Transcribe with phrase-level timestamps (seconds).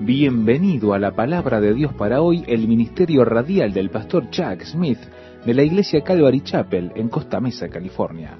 [0.00, 5.00] Bienvenido a la palabra de Dios para hoy, el ministerio radial del pastor Chuck Smith
[5.44, 8.38] de la iglesia Calvary Chapel en Costa Mesa, California.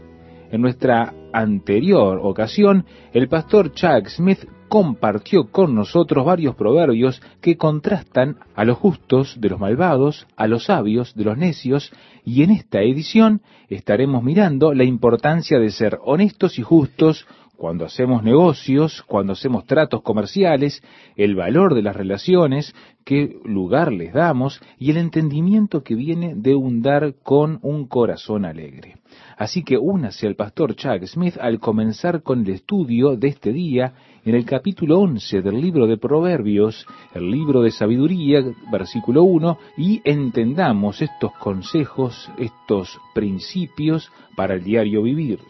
[0.53, 8.37] En nuestra anterior ocasión, el pastor Chuck Smith compartió con nosotros varios proverbios que contrastan
[8.55, 11.91] a los justos de los malvados, a los sabios de los necios,
[12.25, 17.27] y en esta edición estaremos mirando la importancia de ser honestos y justos
[17.59, 20.81] cuando hacemos negocios, cuando hacemos tratos comerciales,
[21.17, 22.73] el valor de las relaciones,
[23.05, 28.45] qué lugar les damos y el entendimiento que viene de un dar con un corazón
[28.45, 28.99] alegre.
[29.37, 33.93] Así que únase al pastor Chuck Smith al comenzar con el estudio de este día
[34.25, 38.41] en el capítulo 11 del libro de Proverbios, el libro de sabiduría,
[38.71, 45.41] versículo 1, y entendamos estos consejos, estos principios para el diario vivir.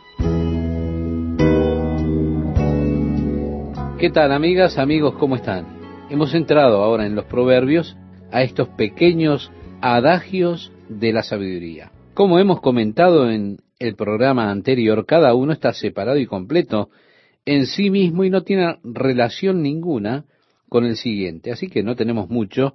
[3.98, 5.66] ¿Qué tal amigas, amigos, cómo están?
[6.09, 7.97] Hemos entrado ahora en los proverbios
[8.30, 11.91] a estos pequeños adagios de la sabiduría.
[12.15, 16.91] Como hemos comentado en el programa anterior, cada uno está separado y completo
[17.45, 20.26] en sí mismo y no tiene relación ninguna
[20.69, 21.51] con el siguiente.
[21.51, 22.74] Así que no tenemos mucho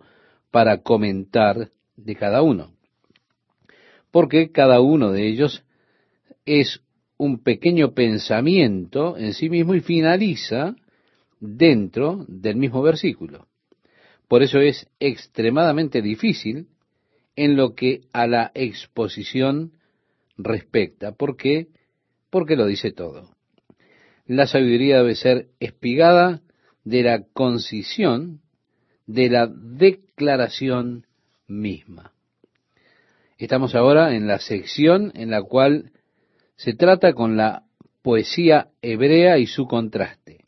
[0.52, 2.74] para comentar de cada uno.
[4.12, 5.64] Porque cada uno de ellos
[6.46, 6.82] es
[7.16, 10.76] un pequeño pensamiento en sí mismo y finaliza
[11.44, 13.48] dentro del mismo versículo.
[14.30, 16.68] Por eso es extremadamente difícil
[17.36, 19.74] en lo que a la exposición
[20.38, 21.12] respecta.
[21.12, 21.68] ¿Por qué?
[22.30, 23.30] Porque lo dice todo.
[24.26, 26.42] La sabiduría debe ser espigada
[26.86, 28.40] de la concisión
[29.06, 31.06] de la declaración
[31.46, 32.14] misma.
[33.38, 35.92] Estamos ahora en la sección en la cual
[36.56, 37.64] se trata con la
[38.02, 40.43] poesía hebrea y su contraste.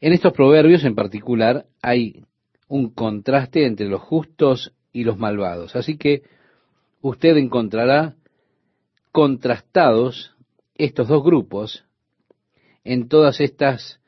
[0.00, 2.24] En estos proverbios en particular hay
[2.68, 5.76] un contraste entre los justos y los malvados.
[5.76, 6.22] Así que
[7.02, 8.14] usted encontrará
[9.12, 10.34] contrastados
[10.74, 11.84] estos dos grupos
[12.82, 14.00] en todas estas,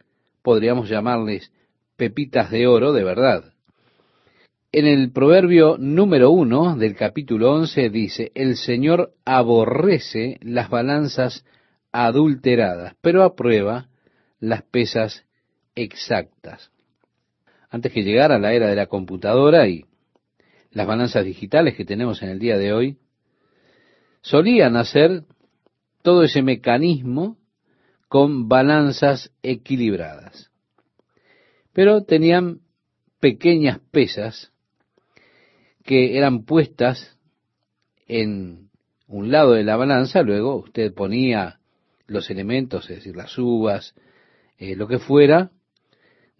[0.42, 1.52] podríamos llamarles,
[1.96, 3.52] pepitas de oro de verdad.
[4.72, 11.44] En el proverbio número uno del capítulo once dice, el Señor aborrece las balanzas
[11.92, 13.88] adulteradas, pero aprueba
[14.40, 15.26] las pesas
[15.74, 16.70] exactas.
[17.70, 19.86] Antes que llegara la era de la computadora y
[20.70, 22.98] las balanzas digitales que tenemos en el día de hoy,
[24.22, 25.24] solían hacer
[26.02, 27.36] todo ese mecanismo
[28.08, 30.50] con balanzas equilibradas.
[31.72, 32.60] Pero tenían
[33.20, 34.52] pequeñas pesas
[35.84, 37.18] que eran puestas
[38.06, 38.70] en
[39.06, 41.60] un lado de la balanza, luego usted ponía
[42.06, 43.94] los elementos, es decir, las uvas,
[44.58, 45.50] eh, lo que fuera,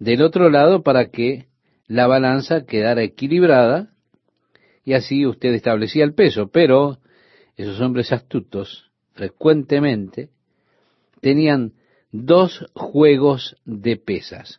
[0.02, 1.46] del otro lado para que
[1.86, 3.90] la balanza quedara equilibrada
[4.84, 6.48] y así usted establecía el peso.
[6.48, 6.98] Pero
[7.56, 10.30] esos hombres astutos frecuentemente
[11.20, 11.74] tenían
[12.10, 14.58] dos juegos de pesas.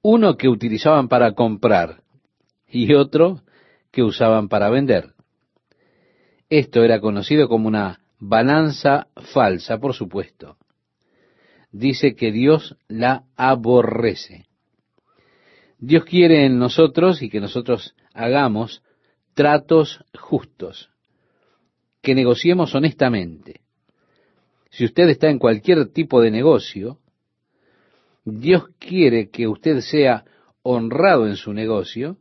[0.00, 2.02] Uno que utilizaban para comprar
[2.66, 3.42] y otro
[3.90, 5.12] que usaban para vender.
[6.48, 10.56] Esto era conocido como una balanza falsa, por supuesto
[11.72, 14.46] dice que Dios la aborrece.
[15.78, 18.82] Dios quiere en nosotros y que nosotros hagamos
[19.34, 20.90] tratos justos,
[22.02, 23.62] que negociemos honestamente.
[24.70, 26.98] Si usted está en cualquier tipo de negocio,
[28.24, 30.24] Dios quiere que usted sea
[30.62, 32.18] honrado en su negocio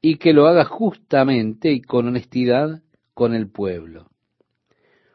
[0.00, 2.82] y que lo haga justamente y con honestidad
[3.14, 4.10] con el pueblo.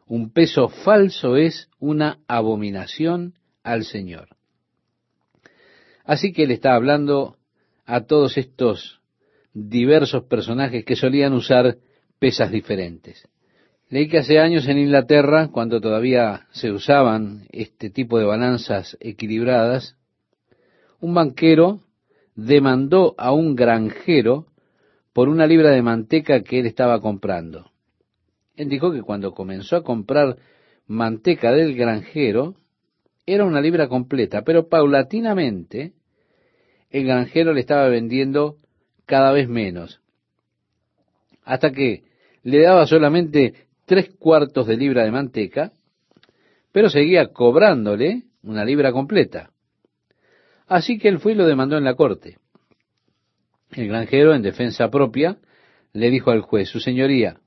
[0.05, 3.35] Un peso falso es una abominación
[3.71, 4.29] al Señor.
[6.03, 7.37] Así que él está hablando
[7.85, 8.99] a todos estos
[9.53, 11.77] diversos personajes que solían usar
[12.19, 13.27] pesas diferentes.
[13.89, 19.97] Leí que hace años en Inglaterra, cuando todavía se usaban este tipo de balanzas equilibradas,
[20.99, 21.81] un banquero
[22.35, 24.45] demandó a un granjero
[25.13, 27.71] por una libra de manteca que él estaba comprando.
[28.55, 30.37] Él dijo que cuando comenzó a comprar
[30.85, 32.55] manteca del granjero,
[33.33, 35.93] era una libra completa, pero paulatinamente
[36.89, 38.57] el granjero le estaba vendiendo
[39.05, 40.01] cada vez menos,
[41.43, 42.03] hasta que
[42.43, 43.53] le daba solamente
[43.85, 45.71] tres cuartos de libra de manteca,
[46.71, 49.51] pero seguía cobrándole una libra completa.
[50.67, 52.37] Así que él fue y lo demandó en la corte.
[53.71, 55.37] El granjero, en defensa propia,
[55.93, 57.39] le dijo al juez, su señoría,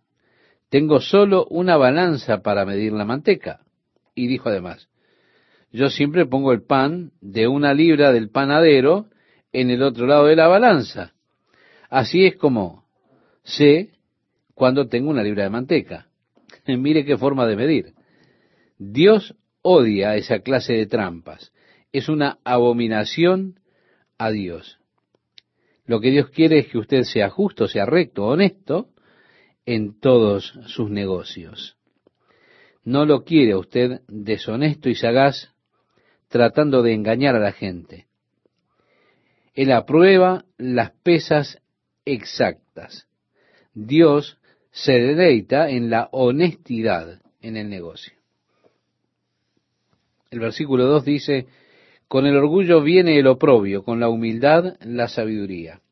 [0.69, 3.61] tengo solo una balanza para medir la manteca.
[4.15, 4.89] Y dijo además,
[5.73, 9.07] yo siempre pongo el pan de una libra del panadero
[9.53, 11.15] en el otro lado de la balanza.
[11.89, 12.85] Así es como
[13.43, 13.91] sé
[14.55, 16.09] cuando tengo una libra de manteca.
[16.67, 17.95] Mire qué forma de medir.
[18.79, 21.53] Dios odia esa clase de trampas.
[21.91, 23.61] Es una abominación
[24.19, 24.79] a Dios.
[25.87, 28.89] Lo que Dios quiere es que usted sea justo, sea recto, honesto
[29.65, 31.77] en todos sus negocios.
[32.85, 35.52] No lo quiere usted deshonesto y sagaz
[36.33, 38.07] tratando de engañar a la gente.
[39.55, 41.61] Él aprueba las pesas
[42.07, 43.07] exactas.
[43.75, 44.39] Dios
[44.71, 48.15] se deleita en la honestidad en el negocio.
[50.31, 51.47] El versículo 2 dice,
[52.09, 55.83] con el orgullo viene el oprobio, con la humildad la sabiduría.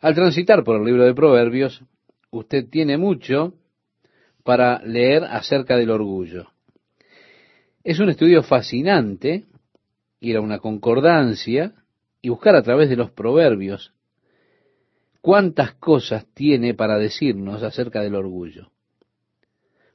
[0.00, 1.82] Al transitar por el libro de Proverbios,
[2.30, 3.52] usted tiene mucho
[4.44, 6.55] para leer acerca del orgullo.
[7.86, 9.44] Es un estudio fascinante
[10.18, 11.72] ir a una concordancia
[12.20, 13.92] y buscar a través de los proverbios
[15.20, 18.72] cuántas cosas tiene para decirnos acerca del orgullo.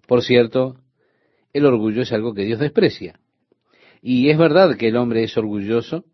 [0.08, 0.78] Por cierto,
[1.52, 3.20] el orgullo es algo que Dios desprecia.
[4.02, 6.06] Y es verdad que el hombre es orgulloso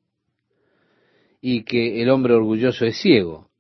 [1.42, 3.52] y que el hombre orgulloso es ciego.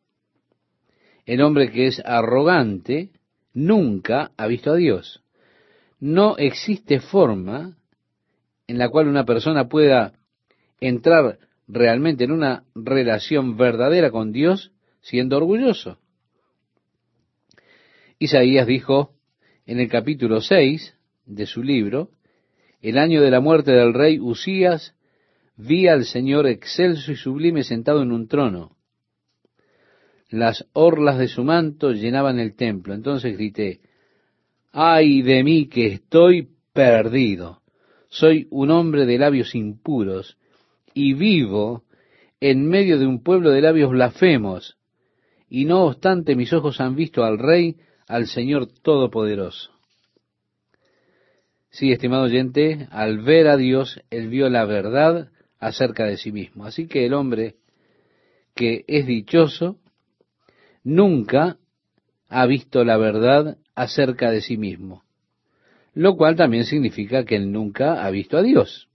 [1.27, 3.11] El hombre que es arrogante
[3.53, 5.23] nunca ha visto a Dios.
[5.99, 7.76] No existe forma
[8.67, 10.13] en la cual una persona pueda
[10.79, 14.71] entrar realmente en una relación verdadera con Dios
[15.01, 15.99] siendo orgulloso.
[18.19, 19.13] Isaías dijo
[19.65, 22.09] en el capítulo 6 de su libro,
[22.81, 24.95] el año de la muerte del rey Usías,
[25.55, 28.75] vi al Señor excelso y sublime sentado en un trono.
[30.29, 32.93] Las orlas de su manto llenaban el templo.
[32.93, 33.79] Entonces grité,
[34.71, 37.61] ay de mí que estoy perdido.
[38.09, 40.37] Soy un hombre de labios impuros
[40.93, 41.83] y vivo
[42.39, 44.77] en medio de un pueblo de labios blasfemos,
[45.49, 47.77] y no obstante mis ojos han visto al Rey,
[48.07, 49.71] al Señor Todopoderoso.
[51.69, 56.65] Sí, estimado oyente, al ver a Dios, él vio la verdad acerca de sí mismo.
[56.65, 57.55] Así que el hombre
[58.55, 59.77] que es dichoso
[60.83, 61.57] nunca
[62.29, 65.03] ha visto la verdad acerca de sí mismo,
[65.97, 68.87] lo cual también significa que él nunca ha visto a Dios.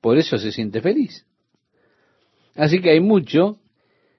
[0.00, 1.26] Por eso se siente feliz.
[2.54, 3.58] Así que hay mucho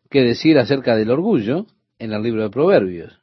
[0.10, 1.66] que decir acerca del orgullo
[1.98, 3.22] en el libro de Proverbios.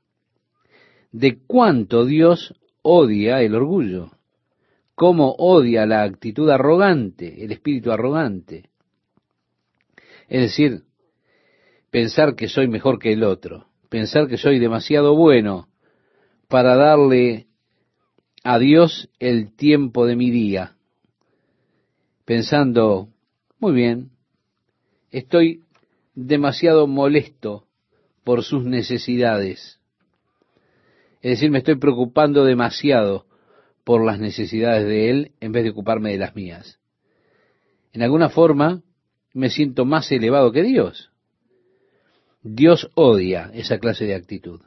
[1.13, 4.13] De cuánto Dios odia el orgullo.
[4.95, 8.71] Cómo odia la actitud arrogante, el espíritu arrogante.
[10.27, 10.85] Es decir,
[11.91, 15.69] pensar que soy mejor que el otro, pensar que soy demasiado bueno
[16.49, 17.49] para darle
[18.45, 20.75] a Dios el tiempo de mi día
[22.25, 23.09] pensando,
[23.59, 24.11] muy bien,
[25.11, 25.63] estoy
[26.15, 27.67] demasiado molesto
[28.25, 29.81] por sus necesidades.
[31.21, 33.27] Es decir, me estoy preocupando demasiado
[33.85, 36.79] por las necesidades de Él en vez de ocuparme de las mías.
[37.93, 38.83] En alguna forma
[39.33, 41.11] me siento más elevado que Dios.
[42.43, 44.61] Dios odia esa clase de actitud.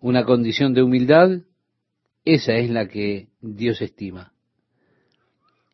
[0.00, 1.40] Una condición de humildad,
[2.34, 4.32] esa es la que Dios estima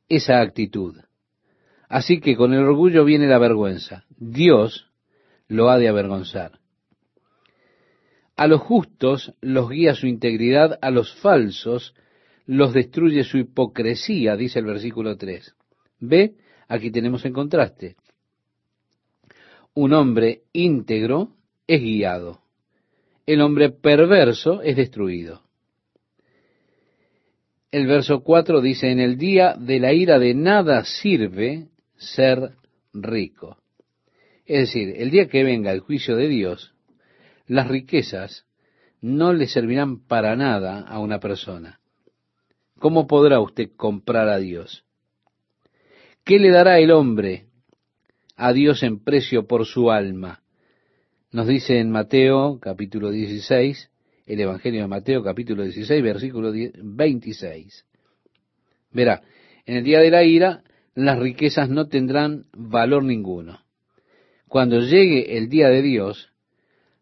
[0.09, 0.97] esa actitud.
[1.89, 4.05] Así que con el orgullo viene la vergüenza.
[4.17, 4.91] Dios
[5.49, 6.61] lo ha de avergonzar.
[8.37, 11.95] A los justos los guía su integridad, a los falsos
[12.47, 15.55] los destruye su hipocresía, dice el versículo 3.
[16.01, 16.35] Ve,
[16.69, 17.97] aquí tenemos en contraste.
[19.75, 21.31] Un hombre íntegro
[21.67, 22.41] es guiado.
[23.27, 25.44] El hombre perverso es destruido
[27.75, 32.53] el verso 4 dice, en el día de la ira de nada sirve ser
[32.93, 33.59] rico.
[34.47, 36.73] Es decir, el día que venga el juicio de Dios,
[37.49, 38.47] las riquezas
[39.01, 41.81] no le servirán para nada a una persona.
[42.79, 44.85] ¿Cómo podrá usted comprar a Dios?
[46.23, 47.47] ¿Qué le dará el hombre
[48.37, 50.45] a Dios en precio por su alma?
[51.33, 53.91] Nos dice en Mateo capítulo 16,
[54.27, 57.85] el Evangelio de Mateo capítulo 16, versículo 26.
[58.93, 59.23] Verá,
[59.67, 60.63] en el día de la ira
[60.95, 63.61] las riquezas no tendrán valor ninguno.
[64.49, 66.33] Cuando llegue el día de Dios,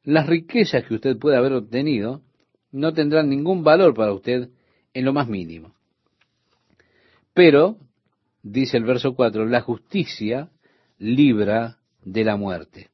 [0.03, 2.23] las riquezas que usted puede haber obtenido
[2.71, 4.49] no tendrán ningún valor para usted
[4.95, 5.75] en lo más mínimo.
[7.35, 7.77] Pero,
[8.43, 10.51] dice el verso 4, la justicia
[10.99, 12.89] libra de la muerte.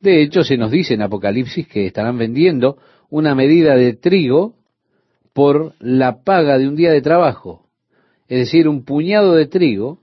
[0.00, 2.78] De hecho, se nos dice en Apocalipsis que estarán vendiendo
[3.10, 4.56] una medida de trigo
[5.32, 7.68] por la paga de un día de trabajo.
[8.28, 10.00] Es decir, un puñado de trigo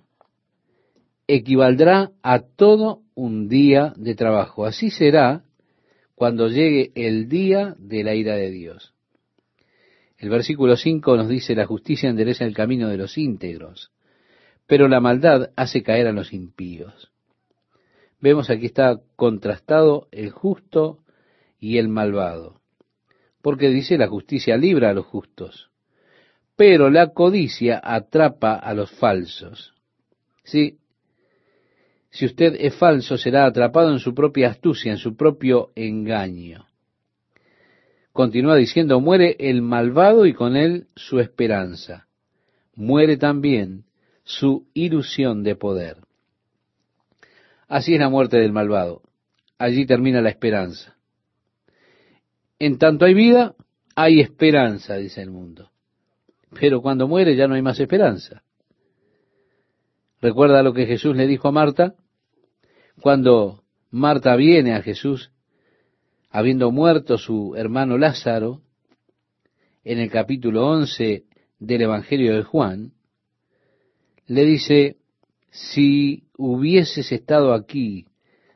[1.27, 4.65] equivaldrá a todo un día de trabajo.
[4.65, 5.43] Así será
[6.15, 8.93] cuando llegue el día de la ira de Dios.
[10.17, 13.91] El versículo 5 nos dice, la justicia endereza el camino de los íntegros,
[14.65, 17.11] pero la maldad hace caer a los impíos.
[18.21, 20.99] Vemos aquí está contrastado el justo
[21.59, 22.61] y el malvado,
[23.45, 25.69] porque dice la justicia libra a los justos,
[26.55, 29.75] pero la codicia atrapa a los falsos.
[30.43, 30.79] Sí,
[32.09, 36.65] si usted es falso, será atrapado en su propia astucia, en su propio engaño.
[38.11, 42.07] Continúa diciendo, muere el malvado y con él su esperanza.
[42.73, 43.83] Muere también
[44.23, 45.97] su ilusión de poder.
[47.67, 49.03] Así es la muerte del malvado.
[49.59, 50.94] Allí termina la esperanza.
[52.65, 53.53] En tanto hay vida,
[53.95, 55.69] hay esperanza, dice el mundo.
[56.59, 58.41] Pero cuando muere ya no hay más esperanza.
[60.19, 61.93] ¿Recuerda lo que Jesús le dijo a Marta?
[62.99, 65.31] Cuando Marta viene a Jesús,
[66.31, 68.61] habiendo muerto su hermano Lázaro,
[69.83, 71.23] en el capítulo 11
[71.59, 72.93] del Evangelio de Juan,
[74.25, 74.97] le dice,
[75.51, 78.07] si hubieses estado aquí,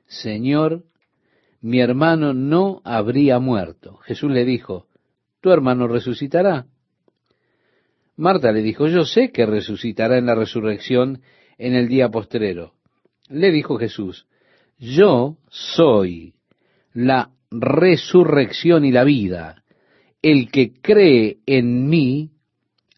[0.08, 0.89] Señor,
[1.62, 3.98] mi hermano no habría muerto.
[3.98, 4.88] Jesús le dijo,
[5.42, 6.66] tu hermano resucitará.
[8.16, 11.22] Marta le dijo, yo sé que resucitará en la resurrección
[11.58, 12.74] en el día postrero.
[13.30, 14.26] Le dijo Jesús,
[14.78, 16.34] yo soy
[16.94, 19.64] la resurrección y la vida.
[20.22, 22.32] El que cree en mí,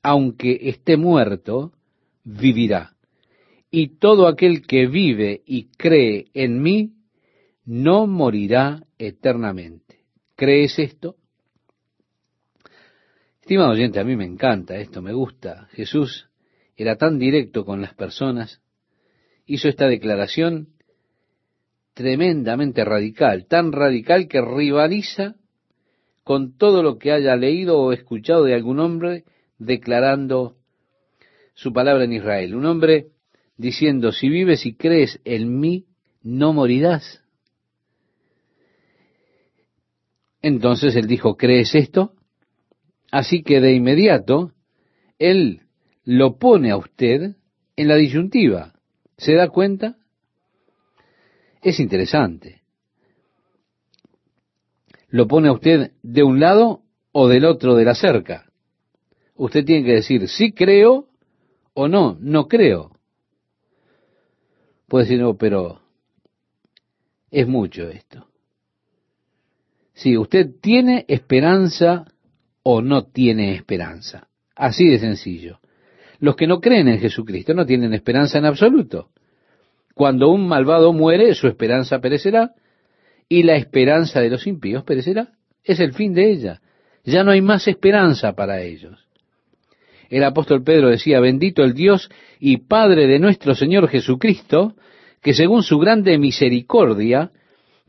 [0.02, 1.74] aunque esté muerto,
[2.24, 2.94] vivirá.
[3.70, 6.94] Y todo aquel que vive y cree en mí,
[7.66, 10.00] no morirá eternamente.
[10.36, 11.16] ¿Crees esto?
[13.42, 15.68] Estimado oyente, a mí me encanta esto, me gusta.
[15.72, 16.30] Jesús
[16.76, 18.62] era tan directo con las personas,
[19.46, 20.70] hizo esta declaración
[21.94, 25.36] tremendamente radical, tan radical que rivaliza
[26.24, 29.26] con todo lo que haya leído o escuchado de algún hombre
[29.58, 30.56] declarando
[31.54, 32.56] su palabra en Israel.
[32.56, 33.08] Un hombre
[33.58, 35.86] diciendo, si vives y crees en mí,
[36.24, 37.21] no morirás.
[40.42, 42.14] Entonces él dijo, ¿crees esto?
[43.12, 44.54] Así que de inmediato,
[45.20, 45.62] él
[46.04, 47.36] lo pone a usted
[47.76, 48.74] en la disyuntiva.
[49.18, 49.98] ¿Se da cuenta?
[51.62, 52.62] Es interesante.
[55.10, 58.52] Lo pone a usted de un lado o del otro de la cerca.
[59.36, 61.08] Usted tiene que decir sí creo
[61.74, 62.98] o no, no creo.
[64.88, 65.82] Puede decir, no, pero
[67.30, 68.31] es mucho esto.
[70.02, 72.06] Si usted tiene esperanza
[72.64, 74.30] o no tiene esperanza.
[74.56, 75.60] Así de sencillo.
[76.18, 79.10] Los que no creen en Jesucristo no tienen esperanza en absoluto.
[79.94, 82.56] Cuando un malvado muere, su esperanza perecerá
[83.30, 85.34] y la esperanza de los impíos perecerá.
[85.64, 86.62] Es el fin de ella.
[87.04, 89.08] Ya no hay más esperanza para ellos.
[90.10, 94.74] El apóstol Pedro decía, bendito el Dios y Padre de nuestro Señor Jesucristo,
[95.22, 97.32] que según su grande misericordia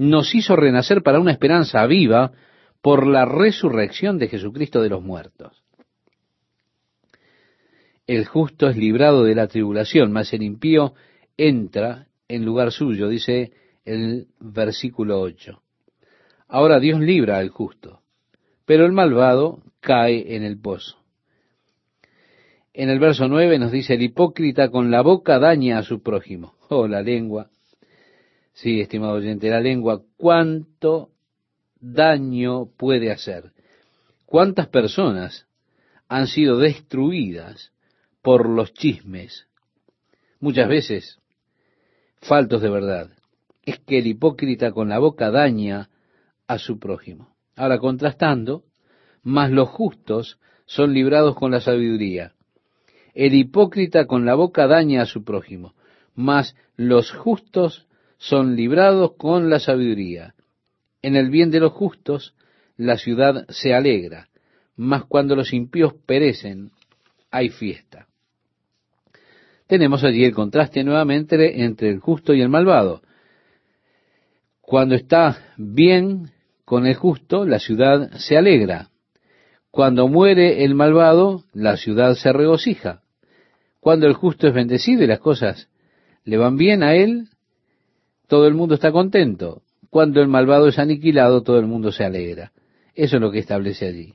[0.02, 2.32] nos hizo renacer para una esperanza viva
[2.80, 5.62] por la resurrección de Jesucristo de los muertos.
[8.06, 10.94] El justo es librado de la tribulación, mas el impío
[11.36, 13.52] entra en lugar suyo, dice
[13.84, 15.62] el versículo 8.
[16.48, 18.00] Ahora Dios libra al justo,
[18.64, 20.98] pero el malvado cae en el pozo.
[22.74, 26.54] En el verso 9 nos dice, el hipócrita con la boca daña a su prójimo.
[26.70, 27.51] Oh, la lengua.
[28.52, 31.10] Sí, estimado oyente, la lengua, cuánto
[31.80, 33.52] daño puede hacer.
[34.26, 35.46] ¿Cuántas personas
[36.08, 37.72] han sido destruidas
[38.22, 39.46] por los chismes?
[40.40, 41.18] Muchas veces
[42.20, 43.10] faltos de verdad.
[43.64, 45.90] Es que el hipócrita con la boca daña
[46.46, 47.34] a su prójimo.
[47.56, 48.64] Ahora, contrastando,
[49.22, 52.32] más los justos son librados con la sabiduría.
[53.14, 55.74] El hipócrita con la boca daña a su prójimo,
[56.14, 57.86] mas los justos
[58.22, 60.34] son librados con la sabiduría.
[61.02, 62.34] En el bien de los justos
[62.76, 64.28] la ciudad se alegra,
[64.76, 66.70] mas cuando los impíos perecen,
[67.30, 68.06] hay fiesta
[69.72, 73.00] tenemos allí el contraste nuevamente entre el justo y el malvado.
[74.60, 76.30] Cuando está bien
[76.66, 78.90] con el justo, la ciudad se alegra.
[79.70, 83.00] Cuando muere el malvado, la ciudad se regocija.
[83.80, 85.70] Cuando el justo es bendecido y las cosas
[86.24, 87.30] le van bien a él,
[88.32, 89.60] todo el mundo está contento.
[89.90, 92.50] Cuando el malvado es aniquilado, todo el mundo se alegra.
[92.94, 94.14] Eso es lo que establece allí.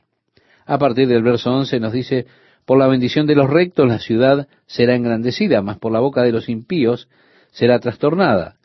[0.66, 2.26] A partir del verso 11 nos dice,
[2.66, 6.32] por la bendición de los rectos la ciudad será engrandecida, mas por la boca de
[6.32, 7.10] los impíos
[7.52, 8.56] será trastornada.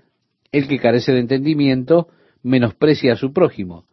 [0.52, 2.08] El que carece de entendimiento
[2.42, 3.84] menosprecia a su prójimo,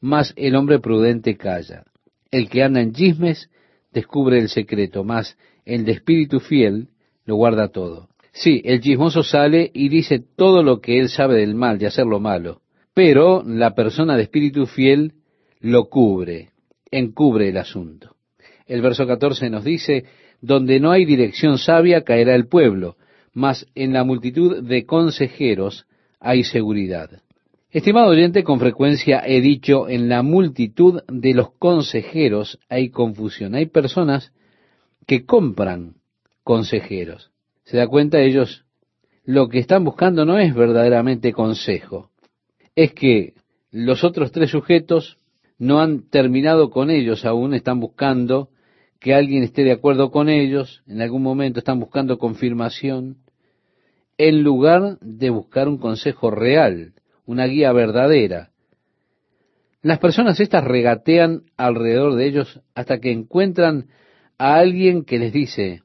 [0.00, 1.82] mas el hombre prudente calla.
[2.30, 3.50] El que anda en chismes
[3.92, 6.90] descubre el secreto, mas el de espíritu fiel
[7.24, 8.08] lo guarda todo.
[8.40, 12.06] Sí, el chismoso sale y dice todo lo que él sabe del mal, de hacer
[12.06, 12.60] lo malo,
[12.94, 15.14] pero la persona de espíritu fiel
[15.58, 16.50] lo cubre,
[16.92, 18.14] encubre el asunto.
[18.68, 20.04] El verso 14 nos dice,
[20.40, 22.96] donde no hay dirección sabia caerá el pueblo,
[23.32, 25.88] mas en la multitud de consejeros
[26.20, 27.10] hay seguridad.
[27.72, 33.56] Estimado oyente, con frecuencia he dicho, en la multitud de los consejeros hay confusión.
[33.56, 34.32] Hay personas
[35.08, 35.96] que compran
[36.44, 37.32] consejeros.
[37.68, 38.64] Se da cuenta ellos,
[39.24, 42.10] lo que están buscando no es verdaderamente consejo.
[42.74, 43.34] Es que
[43.70, 45.18] los otros tres sujetos
[45.58, 48.48] no han terminado con ellos aún, están buscando
[49.00, 53.18] que alguien esté de acuerdo con ellos, en algún momento están buscando confirmación,
[54.16, 56.94] en lugar de buscar un consejo real,
[57.26, 58.48] una guía verdadera.
[59.82, 63.88] Las personas estas regatean alrededor de ellos hasta que encuentran
[64.38, 65.82] a alguien que les dice,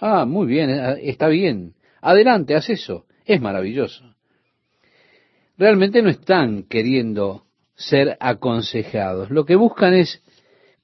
[0.00, 4.14] ah, muy bien, eh, está bien, adelante, haz eso, es maravilloso.
[5.58, 10.22] Realmente no están queriendo ser aconsejados, lo que buscan es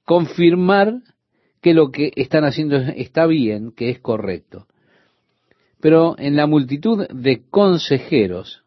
[0.05, 0.95] confirmar
[1.61, 4.67] que lo que están haciendo está bien, que es correcto.
[5.79, 8.63] Pero en la multitud de consejeros,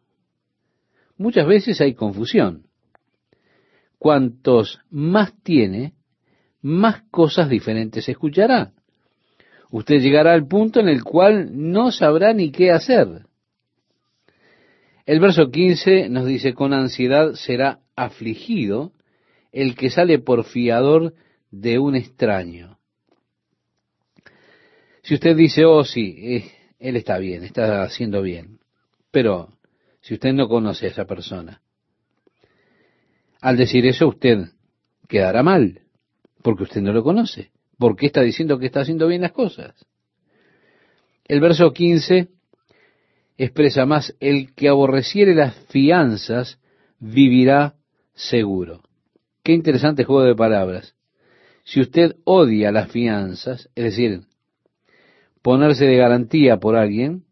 [1.18, 2.66] muchas veces hay confusión.
[3.98, 5.94] Cuantos más tiene,
[6.62, 8.72] más cosas diferentes escuchará.
[9.76, 13.26] Usted llegará al punto en el cual no sabrá ni qué hacer.
[15.04, 18.92] El verso 15 nos dice, con ansiedad será afligido
[19.52, 21.12] el que sale por fiador
[21.50, 22.78] de un extraño.
[25.02, 28.60] Si usted dice, oh sí, eh, él está bien, está haciendo bien,
[29.10, 29.58] pero
[30.00, 31.60] si usted no conoce a esa persona,
[33.42, 34.46] al decir eso usted
[35.06, 35.82] quedará mal,
[36.42, 37.50] porque usted no lo conoce.
[37.78, 39.74] ¿Por qué está diciendo que está haciendo bien las cosas?
[41.24, 42.28] El verso 15
[43.36, 46.58] expresa más, el que aborreciere las fianzas
[46.98, 47.74] vivirá
[48.14, 48.82] seguro.
[49.42, 50.94] Qué interesante juego de palabras.
[51.64, 54.22] Si usted odia las fianzas, es decir,
[55.42, 57.24] ponerse de garantía por alguien,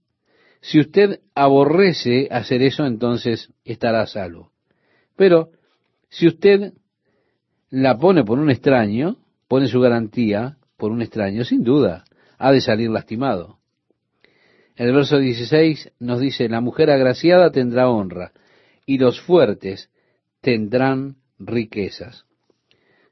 [0.60, 4.50] si usted aborrece hacer eso, entonces estará a salvo.
[5.16, 5.50] Pero
[6.08, 6.72] si usted
[7.70, 12.04] la pone por un extraño, pone su garantía por un extraño, sin duda,
[12.38, 13.58] ha de salir lastimado.
[14.76, 18.32] El verso 16 nos dice, la mujer agraciada tendrá honra
[18.86, 19.90] y los fuertes
[20.40, 22.24] tendrán riquezas.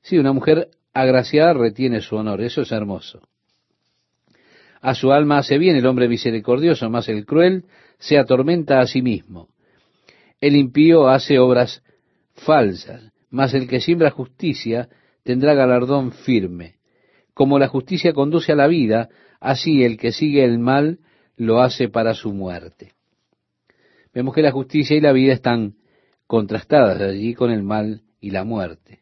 [0.02, 3.20] Sí, una mujer agraciada retiene su honor, eso es hermoso.
[4.80, 7.64] A su alma hace bien el hombre misericordioso, más el cruel
[7.98, 9.48] se atormenta a sí mismo.
[10.40, 11.84] El impío hace obras
[12.34, 14.88] falsas, mas el que siembra justicia
[15.22, 16.76] tendrá galardón firme.
[17.34, 19.08] Como la justicia conduce a la vida,
[19.40, 20.98] así el que sigue el mal
[21.36, 22.92] lo hace para su muerte.
[24.12, 25.74] Vemos que la justicia y la vida están
[26.26, 29.00] contrastadas allí con el mal y la muerte.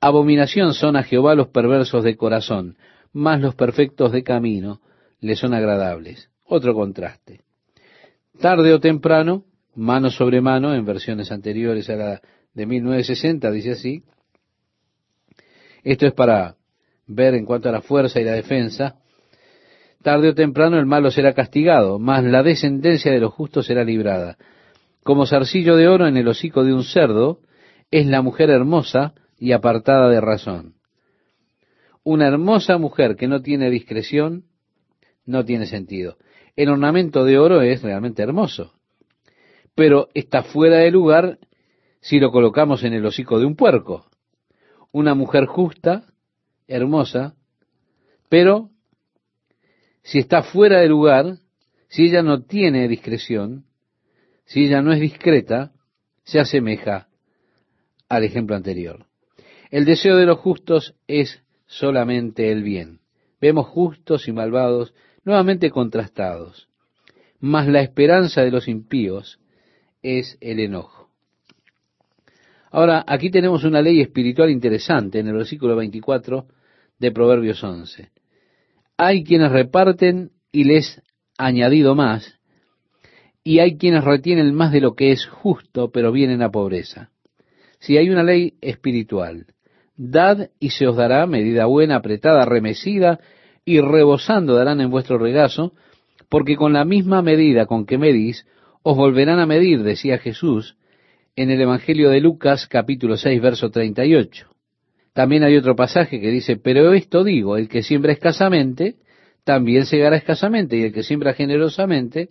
[0.00, 2.76] Abominación son a Jehová los perversos de corazón,
[3.12, 4.80] más los perfectos de camino
[5.20, 6.30] le son agradables.
[6.44, 7.42] Otro contraste.
[8.40, 12.20] Tarde o temprano, mano sobre mano, en versiones anteriores a la
[12.54, 14.02] de 1960, dice así.
[15.82, 16.56] Esto es para
[17.06, 18.96] ver en cuanto a la fuerza y la defensa.
[20.02, 24.38] Tarde o temprano el malo será castigado, mas la descendencia de los justos será librada.
[25.02, 27.40] Como zarcillo de oro en el hocico de un cerdo,
[27.90, 30.74] es la mujer hermosa y apartada de razón.
[32.02, 34.44] Una hermosa mujer que no tiene discreción
[35.26, 36.16] no tiene sentido.
[36.56, 38.74] El ornamento de oro es realmente hermoso,
[39.74, 41.38] pero está fuera de lugar
[42.00, 44.09] si lo colocamos en el hocico de un puerco.
[44.92, 46.12] Una mujer justa,
[46.66, 47.34] hermosa,
[48.28, 48.70] pero
[50.02, 51.38] si está fuera de lugar,
[51.88, 53.64] si ella no tiene discreción,
[54.44, 55.72] si ella no es discreta,
[56.24, 57.08] se asemeja
[58.08, 59.06] al ejemplo anterior.
[59.70, 63.00] El deseo de los justos es solamente el bien.
[63.40, 64.92] Vemos justos y malvados
[65.24, 66.68] nuevamente contrastados.
[67.38, 69.38] Mas la esperanza de los impíos
[70.02, 70.99] es el enojo.
[72.70, 76.46] Ahora, aquí tenemos una ley espiritual interesante en el versículo 24
[77.00, 78.10] de Proverbios 11.
[78.96, 81.02] Hay quienes reparten y les
[81.36, 82.38] añadido más,
[83.42, 87.10] y hay quienes retienen más de lo que es justo, pero vienen a pobreza.
[87.80, 89.46] Si hay una ley espiritual,
[89.96, 93.18] Dad y se os dará medida buena, apretada, remecida
[93.64, 95.72] y rebosando darán en vuestro regazo,
[96.28, 98.46] porque con la misma medida con que medís,
[98.82, 100.76] os volverán a medir, decía Jesús
[101.36, 104.46] en el Evangelio de Lucas capítulo 6, verso 38.
[105.12, 108.96] También hay otro pasaje que dice, pero esto digo, el que siembra escasamente,
[109.44, 112.30] también segará escasamente, y el que siembra generosamente,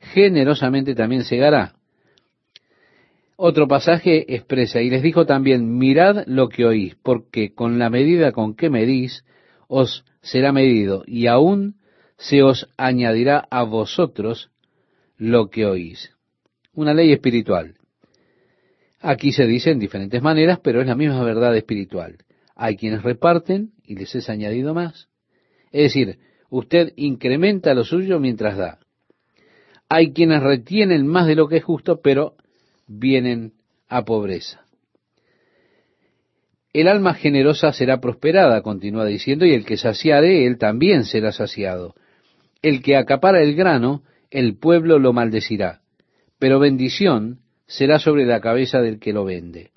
[0.00, 1.74] generosamente también segará.
[3.36, 8.32] Otro pasaje expresa, y les dijo también, mirad lo que oís, porque con la medida
[8.32, 9.24] con que medís,
[9.68, 11.76] os será medido, y aún
[12.16, 14.50] se os añadirá a vosotros
[15.16, 16.14] lo que oís.
[16.74, 17.77] Una ley espiritual.
[19.00, 22.16] Aquí se dice en diferentes maneras, pero es la misma verdad espiritual.
[22.56, 25.08] Hay quienes reparten y les es añadido más.
[25.70, 26.18] Es decir,
[26.50, 28.78] usted incrementa lo suyo mientras da.
[29.88, 32.34] Hay quienes retienen más de lo que es justo, pero
[32.86, 33.52] vienen
[33.88, 34.64] a pobreza.
[36.72, 41.94] El alma generosa será prosperada, continúa diciendo, y el que saciare, él también será saciado.
[42.60, 45.80] El que acapara el grano, el pueblo lo maldecirá,
[46.38, 49.70] pero bendición será sobre la cabeza del que lo vende.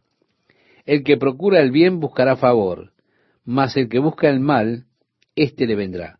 [0.85, 2.93] El que procura el bien buscará favor,
[3.45, 4.85] mas el que busca el mal,
[5.35, 6.19] éste le vendrá.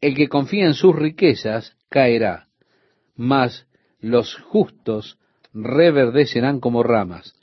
[0.00, 2.48] El que confía en sus riquezas caerá,
[3.16, 3.66] mas
[3.98, 5.18] los justos
[5.52, 7.34] reverdecerán como ramas.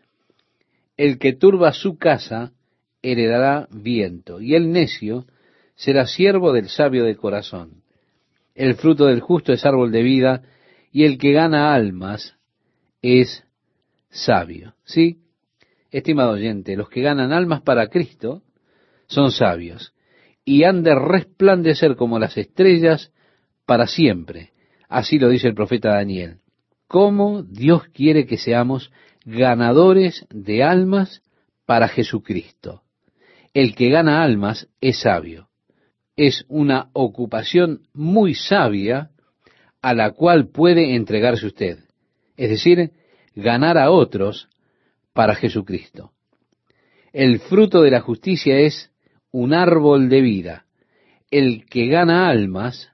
[0.96, 2.54] El que turba su casa
[3.02, 5.26] heredará viento, y el necio
[5.76, 7.84] será siervo del sabio de corazón.
[8.56, 10.44] El fruto del justo es árbol de vida,
[10.92, 12.36] y el que gana almas
[13.02, 13.47] es
[14.10, 14.76] sabio.
[14.84, 15.20] ¿Sí?
[15.92, 18.44] Estimado oyente, los que ganan almas para Cristo
[19.08, 19.94] son sabios,
[20.44, 23.12] y han de resplandecer como las estrellas
[23.66, 24.52] para siempre.
[24.90, 26.40] Así lo dice el profeta Daniel
[26.88, 28.92] cómo Dios quiere que seamos
[29.26, 31.22] ganadores de almas
[31.66, 32.84] para Jesucristo.
[33.54, 35.50] El que gana almas es sabio.
[36.16, 39.12] Es una ocupación muy sabia
[39.82, 41.80] a la cual puede entregarse usted.
[42.38, 42.92] Es decir,
[43.38, 44.50] ganar a otros
[45.14, 46.12] para Jesucristo.
[47.14, 48.92] El fruto de la justicia es
[49.32, 50.66] un árbol de vida.
[51.30, 52.92] El que gana almas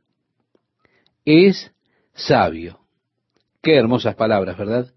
[1.25, 1.71] es
[2.13, 2.79] sabio.
[3.62, 4.93] Qué hermosas palabras, ¿verdad?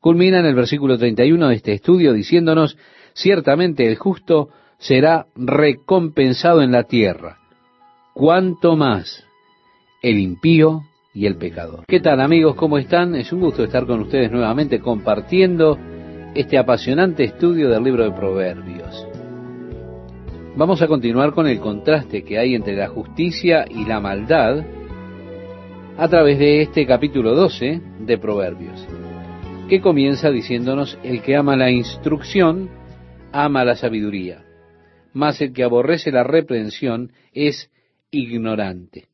[0.00, 2.76] Culmina en el versículo 31 de este estudio diciéndonos,
[3.14, 7.38] ciertamente el justo será recompensado en la tierra.
[8.12, 9.24] ¿Cuánto más
[10.02, 10.82] el impío
[11.88, 12.56] ¿Qué tal amigos?
[12.56, 13.14] ¿Cómo están?
[13.14, 15.78] Es un gusto estar con ustedes nuevamente compartiendo
[16.34, 19.08] este apasionante estudio del libro de Proverbios.
[20.56, 24.62] Vamos a continuar con el contraste que hay entre la justicia y la maldad
[25.96, 28.86] a través de este capítulo 12 de Proverbios,
[29.70, 32.68] que comienza diciéndonos, el que ama la instrucción,
[33.32, 34.44] ama la sabiduría,
[35.14, 37.70] mas el que aborrece la reprensión es
[38.10, 39.06] ignorante.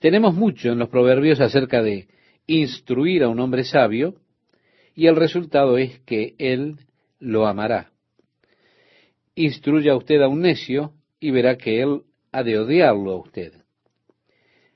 [0.00, 2.08] Tenemos mucho en los proverbios acerca de
[2.46, 4.16] instruir a un hombre sabio,
[4.94, 6.76] y el resultado es que él
[7.20, 7.92] lo amará.
[9.36, 13.52] Instruya usted a un necio y verá que él ha de odiarlo a usted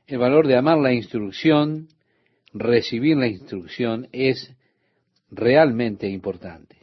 [0.06, 1.88] el valor de amar la instrucción,
[2.52, 4.54] recibir la instrucción, es
[5.30, 6.76] realmente importante.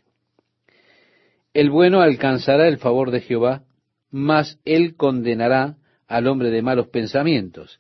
[1.54, 3.64] El bueno alcanzará el favor de Jehová,
[4.10, 5.78] mas él condenará
[6.08, 7.80] al hombre de malos pensamientos.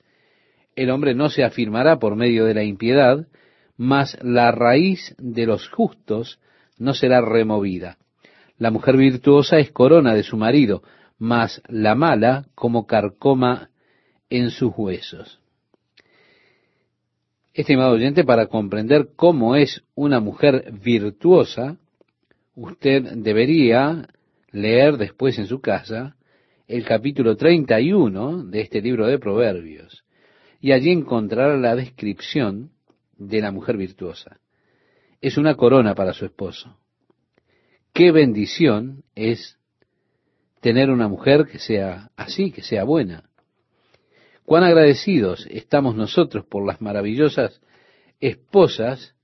[0.81, 3.27] El hombre no se afirmará por medio de la impiedad,
[3.77, 6.39] mas la raíz de los justos
[6.79, 7.99] no será removida.
[8.57, 10.81] La mujer virtuosa es corona de su marido,
[11.19, 13.69] mas la mala como carcoma
[14.31, 15.39] en sus huesos.
[17.53, 21.77] Estimado oyente, para comprender cómo es una mujer virtuosa,
[22.55, 24.07] usted debería
[24.49, 26.15] leer después en su casa
[26.67, 30.03] el capítulo 31 de este libro de Proverbios,
[30.61, 32.71] y allí encontrará la descripción
[33.17, 34.39] de la mujer virtuosa.
[35.19, 36.77] Es una corona para su esposo.
[37.93, 39.57] Qué bendición es
[40.61, 43.23] tener una mujer que sea así, que sea buena.
[44.45, 47.59] Cuán agradecidos estamos nosotros por las maravillosas
[48.19, 49.15] esposas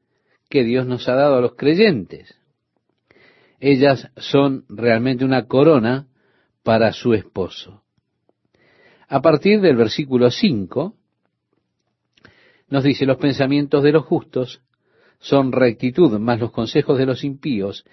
[0.50, 2.36] que Dios nos ha dado a los creyentes.
[3.60, 6.08] Ellas son realmente una corona
[6.64, 7.84] para su esposo.
[9.08, 10.97] A partir del versículo 5,
[12.70, 14.62] nos dice, los pensamientos de los justos
[15.20, 17.86] son rectitud, mas los consejos de los impíos,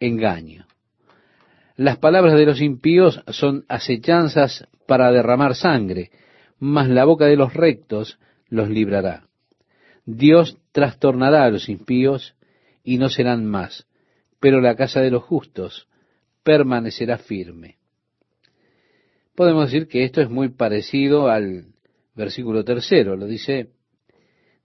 [0.00, 0.66] engaño.
[1.76, 6.10] Las palabras de los impíos son acechanzas para derramar sangre,
[6.58, 9.28] mas la boca de los rectos los librará.
[10.04, 12.34] Dios trastornará a los impíos
[12.82, 13.86] y no serán más,
[14.40, 15.88] pero la casa de los justos
[16.42, 17.76] permanecerá firme.
[19.34, 21.66] Podemos decir que esto es muy parecido al
[22.14, 23.75] versículo tercero, lo dice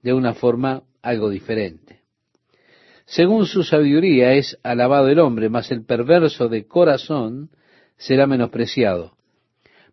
[0.02, 2.02] de una forma algo diferente.
[3.06, 7.50] Según su sabiduría es alabado el hombre, mas el perverso de corazón
[7.98, 9.18] será menospreciado.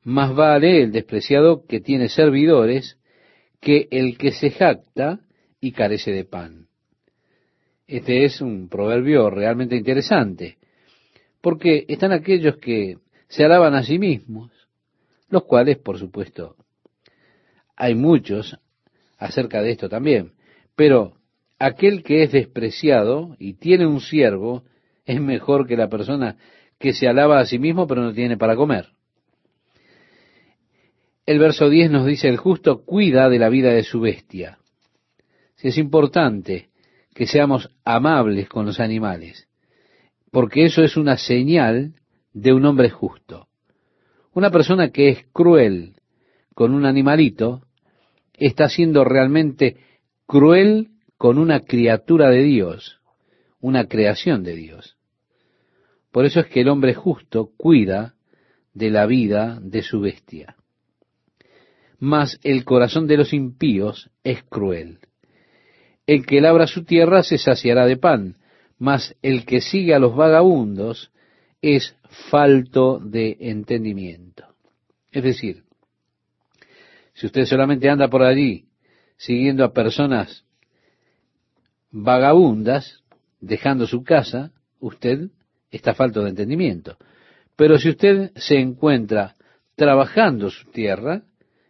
[0.05, 2.99] Más vale el despreciado que tiene servidores
[3.61, 5.21] que el que se jacta
[5.61, 6.69] y carece de pan.
[7.87, 10.59] Este es un proverbio realmente interesante,
[11.41, 14.53] porque están aquellos que se alaban a sí mismos,
[15.29, 16.57] los cuales, por supuesto,
[17.77, 18.59] hay muchos
[19.19, 20.33] acerca de esto también,
[20.77, 21.15] pero
[21.59, 24.65] aquel que es despreciado y tiene un siervo
[25.05, 26.37] es mejor que la persona
[26.79, 28.91] que se alaba a sí mismo pero no tiene para comer.
[31.27, 34.59] El verso 10 nos dice, el justo cuida de la vida de su bestia.
[35.57, 36.71] Si es importante
[37.15, 39.47] que seamos amables con los animales,
[40.31, 41.95] porque eso es una señal
[42.33, 43.49] de un hombre justo.
[44.33, 45.97] Una persona que es cruel
[46.55, 47.63] con un animalito
[48.39, 49.77] está siendo realmente
[50.27, 53.01] cruel con una criatura de Dios,
[53.61, 54.97] una creación de Dios.
[56.13, 58.15] Por eso es que el hombre justo cuida
[58.75, 60.59] de la vida de su bestia
[61.99, 64.99] mas el corazón de los impíos es cruel.
[66.07, 68.37] El que labra su tierra se saciará de pan,
[68.79, 71.11] mas el que sigue a los vagabundos
[71.61, 71.97] es
[72.31, 74.45] falto de entendimiento.
[75.11, 75.65] Es decir,
[77.19, 78.69] si usted solamente anda por allí
[79.17, 80.45] siguiendo a personas
[81.91, 83.03] vagabundas,
[83.41, 85.31] dejando su casa, usted
[85.73, 86.97] está falto de entendimiento.
[87.57, 89.35] Pero si usted se encuentra
[89.75, 91.25] trabajando su tierra,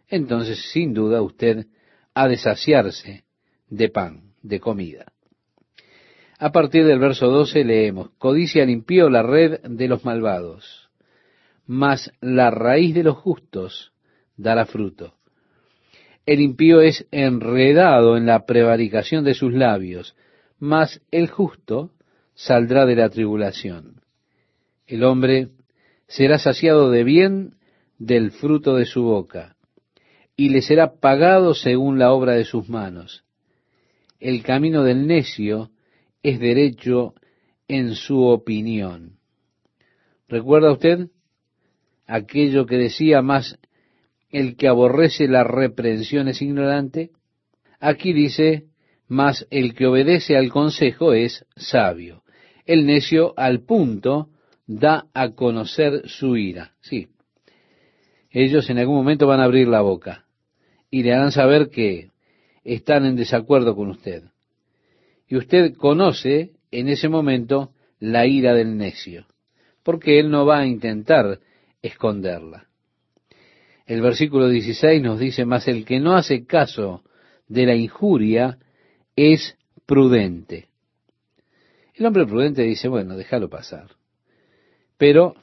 [0.07, 1.65] entonces sin duda usted
[2.13, 3.23] ha de saciarse
[3.69, 5.13] de pan, de comida.
[6.37, 10.91] A partir del verso 12 leemos, codicia limpió la red de los malvados,
[11.65, 13.93] mas la raíz de los justos
[14.37, 15.18] dará fruto.
[16.29, 20.15] El impío es enredado en la prevaricación de sus labios,
[20.59, 21.89] mas el justo
[22.35, 24.03] saldrá de la tribulación.
[24.85, 25.47] El hombre
[26.07, 27.55] será saciado de bien
[27.97, 29.55] del fruto de su boca
[30.35, 33.23] y le será pagado según la obra de sus manos.
[34.19, 35.71] El camino del necio
[36.21, 37.15] es derecho
[37.67, 39.13] en su opinión.
[40.27, 41.07] ¿Recuerda usted
[42.05, 43.57] aquello que decía más
[44.29, 47.11] el que aborrece la reprensión es ignorante?
[47.79, 48.65] Aquí dice,
[49.07, 52.23] más el que obedece al consejo es sabio.
[52.65, 54.29] El necio al punto
[54.67, 56.73] da a conocer su ira.
[56.81, 57.07] Sí,
[58.29, 60.25] ellos en algún momento van a abrir la boca
[60.91, 62.11] y le harán saber que
[62.63, 64.23] están en desacuerdo con usted.
[65.27, 69.25] Y usted conoce en ese momento la ira del necio,
[69.83, 71.39] porque él no va a intentar
[71.81, 72.68] esconderla.
[73.89, 77.01] El versículo 16 nos dice, más el que no hace caso
[77.47, 78.59] de la injuria
[79.15, 80.67] es prudente.
[81.95, 83.87] El hombre prudente dice, bueno, déjalo pasar.
[84.99, 85.33] Pero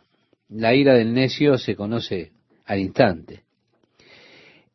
[0.49, 2.31] la ira del necio se conoce
[2.67, 3.43] al instante.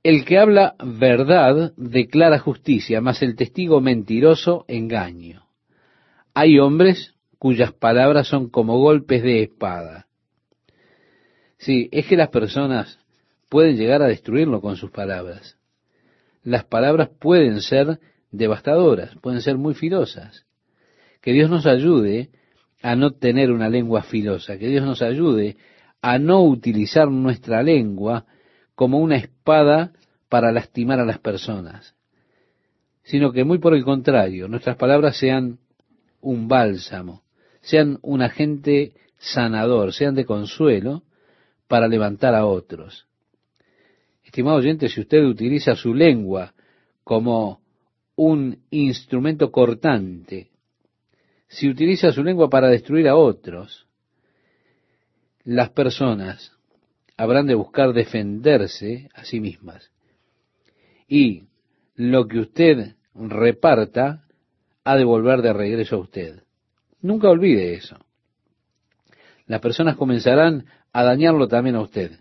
[0.04, 5.46] El que habla verdad declara justicia, mas el testigo mentiroso engaño.
[6.34, 10.08] Hay hombres cuyas palabras son como golpes de espada.
[11.58, 13.01] Sí, es que las personas
[13.52, 15.58] pueden llegar a destruirlo con sus palabras.
[16.42, 18.00] Las palabras pueden ser
[18.32, 20.46] devastadoras, pueden ser muy filosas.
[21.20, 22.30] Que Dios nos ayude
[22.82, 25.58] a no tener una lengua filosa, que Dios nos ayude
[26.02, 28.26] a no utilizar nuestra lengua
[28.74, 29.92] como una espada
[30.30, 31.94] para lastimar a las personas,
[33.04, 35.60] sino que muy por el contrario, nuestras palabras sean
[36.22, 37.24] un bálsamo,
[37.60, 41.04] sean un agente sanador, sean de consuelo
[41.68, 43.11] para levantar a otros.
[44.32, 46.54] Estimado oyente, si usted utiliza su lengua
[47.04, 47.60] como
[48.16, 50.52] un instrumento cortante,
[51.50, 53.90] si utiliza su lengua para destruir a otros,
[55.44, 56.54] las personas
[57.18, 59.92] habrán de buscar defenderse a sí mismas.
[61.10, 61.44] Y
[61.96, 64.24] lo que usted reparta
[64.86, 66.44] ha de volver de regreso a usted.
[67.02, 67.98] Nunca olvide eso.
[69.46, 72.21] Las personas comenzarán a dañarlo también a usted,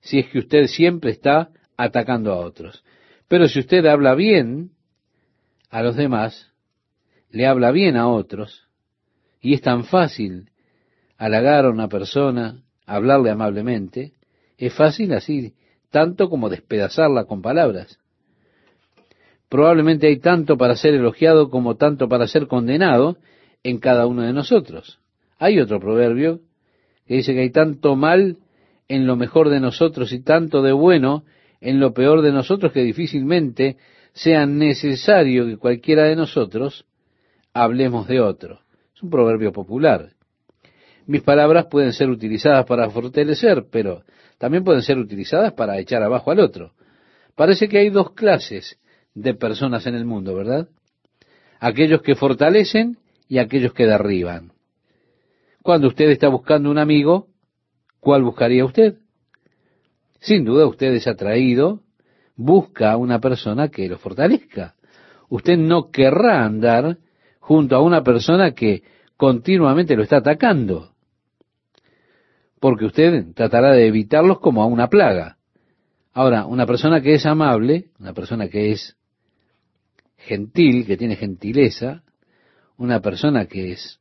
[0.00, 2.84] si es que usted siempre está atacando a otros.
[3.28, 4.70] Pero si usted habla bien
[5.70, 6.52] a los demás,
[7.30, 8.66] le habla bien a otros,
[9.40, 10.50] y es tan fácil
[11.16, 14.12] halagar a una persona, hablarle amablemente,
[14.58, 15.54] es fácil así,
[15.90, 17.98] tanto como despedazarla con palabras.
[19.48, 23.16] Probablemente hay tanto para ser elogiado como tanto para ser condenado
[23.62, 24.98] en cada uno de nosotros.
[25.38, 26.40] Hay otro proverbio
[27.06, 28.38] que dice que hay tanto mal
[28.90, 31.22] en lo mejor de nosotros y tanto de bueno
[31.60, 33.76] en lo peor de nosotros que difícilmente
[34.12, 36.86] sea necesario que cualquiera de nosotros
[37.54, 38.62] hablemos de otro.
[38.92, 40.10] Es un proverbio popular.
[41.06, 44.02] Mis palabras pueden ser utilizadas para fortalecer, pero
[44.38, 46.72] también pueden ser utilizadas para echar abajo al otro.
[47.36, 48.80] Parece que hay dos clases
[49.14, 50.66] de personas en el mundo, ¿verdad?
[51.60, 52.98] Aquellos que fortalecen
[53.28, 54.50] y aquellos que derriban.
[55.62, 57.29] Cuando usted está buscando un amigo,
[58.00, 58.96] ¿cuál buscaría usted?
[60.20, 61.82] Sin duda usted es atraído,
[62.36, 64.74] busca a una persona que lo fortalezca.
[65.28, 66.98] Usted no querrá andar
[67.38, 68.82] junto a una persona que
[69.16, 70.94] continuamente lo está atacando,
[72.58, 75.36] porque usted tratará de evitarlos como a una plaga.
[76.12, 78.96] Ahora, una persona que es amable, una persona que es
[80.16, 82.02] gentil, que tiene gentileza,
[82.76, 84.00] una persona que es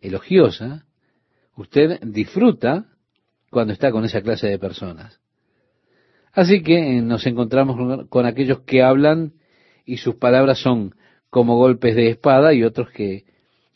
[0.00, 0.86] elogiosa,
[1.54, 2.86] usted disfruta
[3.50, 5.20] cuando está con esa clase de personas.
[6.32, 9.32] Así que nos encontramos con aquellos que hablan
[9.84, 10.94] y sus palabras son
[11.30, 13.24] como golpes de espada y otros que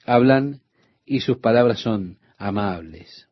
[0.05, 0.61] hablan
[1.05, 3.29] y sus palabras son amables.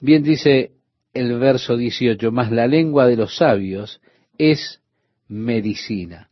[0.00, 0.72] Bien dice
[1.14, 4.00] el verso 18, más la lengua de los sabios
[4.36, 4.80] es
[5.26, 6.30] medicina.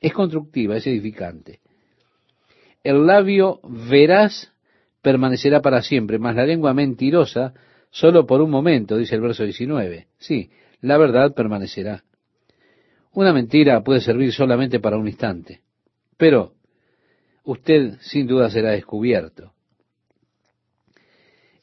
[0.00, 1.60] Es constructiva, es edificante.
[2.84, 4.52] El labio veraz
[5.02, 7.54] permanecerá para siempre, más la lengua mentirosa
[7.90, 10.06] solo por un momento, dice el verso 19.
[10.18, 12.04] Sí, la verdad permanecerá.
[13.12, 15.60] Una mentira puede servir solamente para un instante,
[16.16, 16.52] pero
[17.44, 19.52] usted sin duda será descubierto.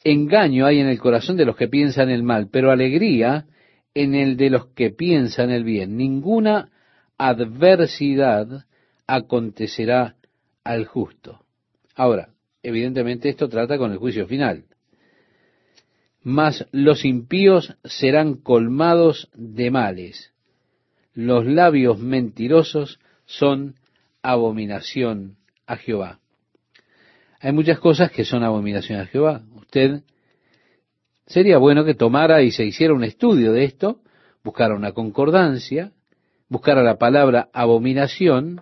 [0.04, 3.48] Engaño hay en el corazón de los que piensan el mal, pero alegría
[3.94, 5.98] en el de los que piensan el bien.
[5.98, 6.70] Ninguna
[7.18, 8.66] adversidad
[9.08, 10.16] acontecerá
[10.64, 11.40] al justo.
[11.96, 12.30] Ahora,
[12.62, 14.66] evidentemente esto trata con el juicio final.
[16.26, 20.34] Mas los impíos serán colmados de males.
[21.14, 23.76] Los labios mentirosos son
[24.24, 26.20] abominación a Jehová.
[27.40, 29.44] Hay muchas cosas que son abominación a Jehová.
[29.54, 30.02] Usted
[31.28, 34.02] sería bueno que tomara y se hiciera un estudio de esto,
[34.44, 35.92] buscara una concordancia,
[36.50, 38.62] buscara la palabra abominación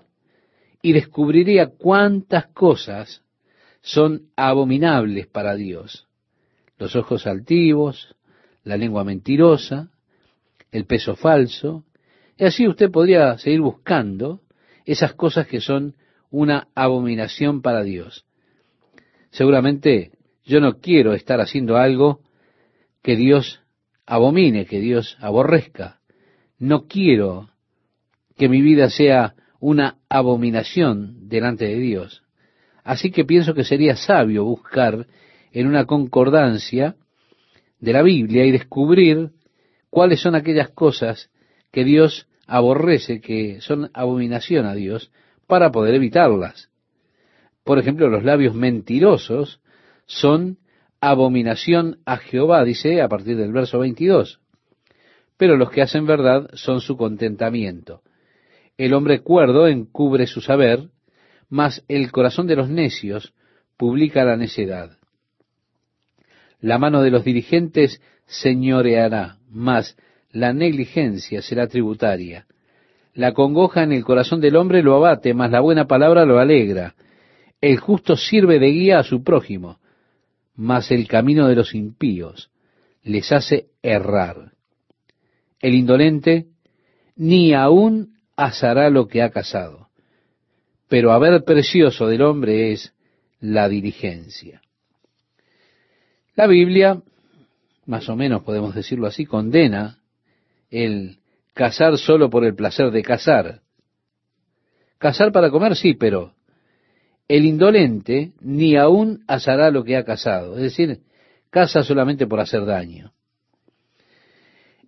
[0.81, 3.23] y descubriría cuántas cosas
[3.81, 6.09] son abominables para Dios.
[6.77, 8.15] Los ojos altivos,
[8.63, 9.89] la lengua mentirosa,
[10.71, 11.85] el peso falso,
[12.37, 14.41] y así usted podría seguir buscando
[14.85, 15.95] esas cosas que son
[16.29, 18.25] una abominación para Dios.
[19.29, 20.11] Seguramente
[20.43, 22.21] yo no quiero estar haciendo algo
[23.01, 23.61] que Dios
[24.05, 25.99] abomine, que Dios aborrezca.
[26.57, 27.49] No quiero
[28.35, 32.23] que mi vida sea una abominación delante de Dios.
[32.83, 35.07] Así que pienso que sería sabio buscar
[35.53, 36.95] en una concordancia
[37.79, 39.29] de la Biblia y descubrir
[39.89, 41.29] cuáles son aquellas cosas
[41.71, 45.11] que Dios aborrece, que son abominación a Dios,
[45.47, 46.69] para poder evitarlas.
[47.63, 49.61] Por ejemplo, los labios mentirosos
[50.05, 50.57] son
[50.99, 54.39] abominación a Jehová, dice a partir del verso 22.
[55.37, 58.01] Pero los que hacen verdad son su contentamiento.
[58.77, 60.89] El hombre cuerdo encubre su saber,
[61.49, 63.33] mas el corazón de los necios
[63.77, 64.97] publica la necedad.
[66.63, 69.97] La mano de los dirigentes señoreará, mas
[70.31, 72.47] la negligencia será tributaria.
[73.13, 76.95] La congoja en el corazón del hombre lo abate, mas la buena palabra lo alegra.
[77.59, 79.79] El justo sirve de guía a su prójimo,
[80.55, 82.49] mas el camino de los impíos
[83.03, 84.53] les hace errar.
[85.59, 86.45] El indolente
[87.17, 89.89] ni aún asará lo que ha casado,
[90.87, 92.93] pero haber precioso del hombre es
[93.41, 94.62] la diligencia.
[96.35, 97.01] La Biblia,
[97.85, 99.99] más o menos podemos decirlo así, condena
[100.71, 101.19] el
[101.53, 103.61] casar solo por el placer de casar.
[104.97, 106.33] Casar para comer, sí, pero
[107.27, 111.01] el indolente ni aún asará lo que ha casado, es decir,
[111.49, 113.13] casa solamente por hacer daño.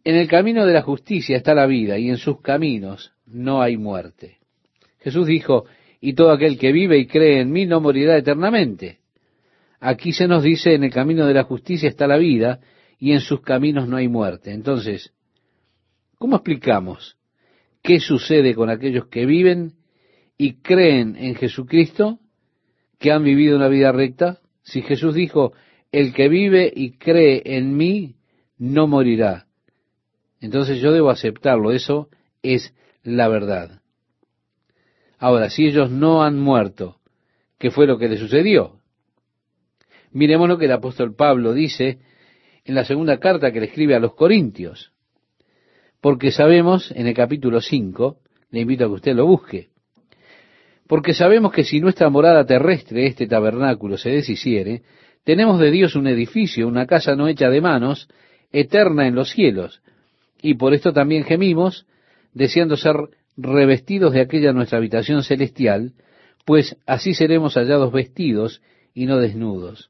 [0.03, 3.78] En el camino de la justicia está la vida y en sus caminos no hay
[3.78, 4.38] muerte.
[4.99, 5.65] Jesús dijo,
[6.01, 8.99] y todo aquel que vive y cree en mí no morirá eternamente.
[9.88, 12.59] Aquí se nos dice, en el camino de la justicia está la vida
[12.97, 14.51] y en sus caminos no hay muerte.
[14.51, 15.13] Entonces,
[16.17, 17.17] ¿cómo explicamos
[17.83, 19.73] qué sucede con aquellos que viven
[20.39, 22.17] y creen en Jesucristo,
[22.97, 24.39] que han vivido una vida recta?
[24.63, 25.53] Si Jesús dijo,
[25.91, 28.15] el que vive y cree en mí
[28.57, 29.45] no morirá.
[30.41, 32.09] Entonces yo debo aceptarlo, eso
[32.41, 32.73] es
[33.03, 33.81] la verdad.
[35.19, 36.97] Ahora, si ellos no han muerto,
[37.59, 38.74] ¿qué fue lo que les sucedió?
[40.16, 41.99] Miremos lo que el apóstol Pablo dice
[42.63, 44.93] en la segunda carta que le escribe a los Corintios.
[45.99, 48.18] porque sabemos, en el capítulo 5,
[48.51, 49.70] le invito a que usted lo busque,
[50.88, 54.84] porque sabemos que si nuestra morada terrestre, este tabernáculo, se deshiciere,
[55.26, 58.07] tenemos de Dios un edificio, una casa no hecha de manos,
[58.51, 59.82] eterna en los cielos,
[60.41, 61.88] y por esto también gemimos,
[62.34, 62.95] deseando ser
[63.36, 65.93] revestidos de aquella nuestra habitación celestial,
[66.45, 68.61] pues así seremos hallados vestidos
[68.93, 69.89] y no desnudos.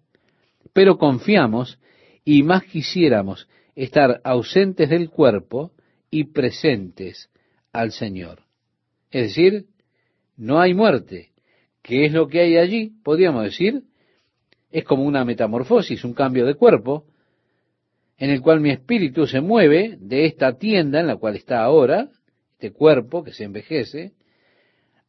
[0.73, 1.79] pero confiamos
[2.23, 5.71] y más quisiéramos estar ausentes del cuerpo
[6.09, 7.29] y presentes
[7.71, 8.43] al Señor.
[9.09, 9.65] Es decir,
[10.37, 11.29] no hay muerte.
[11.81, 12.91] ¿Qué es lo que hay allí?
[13.03, 13.83] Podríamos decir,
[14.71, 17.05] es como una metamorfosis, un cambio de cuerpo,
[18.17, 22.09] en el cual mi espíritu se mueve de esta tienda en la cual está ahora,
[22.53, 24.13] este cuerpo que se envejece,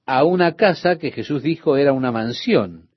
[0.07, 2.89] a una casa que Jesús dijo era una mansión,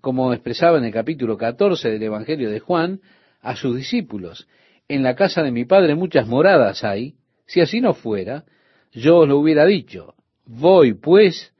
[0.00, 3.00] como expresaba en el capítulo 14 del Evangelio de Juan
[3.40, 4.48] a sus discípulos.
[4.88, 8.44] En la casa de mi Padre muchas moradas hay, si así no fuera,
[8.92, 10.14] yo os lo hubiera dicho.
[10.46, 11.52] Voy, pues,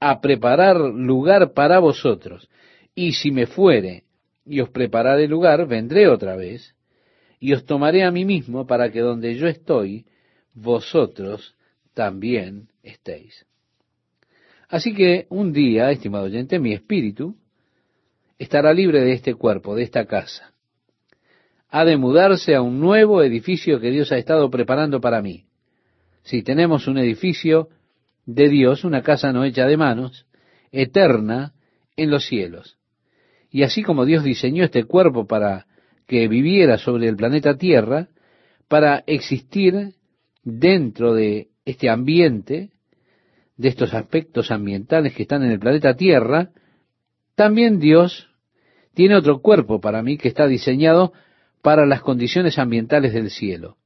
[0.00, 2.48] a preparar lugar para vosotros.
[2.94, 4.04] Y si me fuere
[4.44, 6.74] y os prepararé lugar, vendré otra vez
[7.40, 10.06] y os tomaré a mí mismo para que donde yo estoy,
[10.54, 11.54] vosotros
[11.92, 13.46] también estéis.
[14.68, 17.36] Así que un día, estimado oyente, mi espíritu
[18.38, 20.52] estará libre de este cuerpo, de esta casa.
[21.68, 25.46] Ha de mudarse a un nuevo edificio que Dios ha estado preparando para mí.
[26.22, 27.68] Si tenemos un edificio
[28.26, 30.26] de Dios, una casa no hecha de manos,
[30.72, 31.52] eterna
[31.96, 32.78] en los cielos.
[33.50, 35.66] Y así como Dios diseñó este cuerpo para
[36.06, 38.08] que viviera sobre el planeta Tierra,
[38.68, 39.94] para existir
[40.42, 42.70] dentro de este ambiente,
[43.56, 46.50] de estos aspectos ambientales que están en el planeta Tierra,
[47.34, 48.28] también Dios
[48.94, 51.12] tiene otro cuerpo para mí que está diseñado
[51.62, 53.76] para las condiciones ambientales del cielo.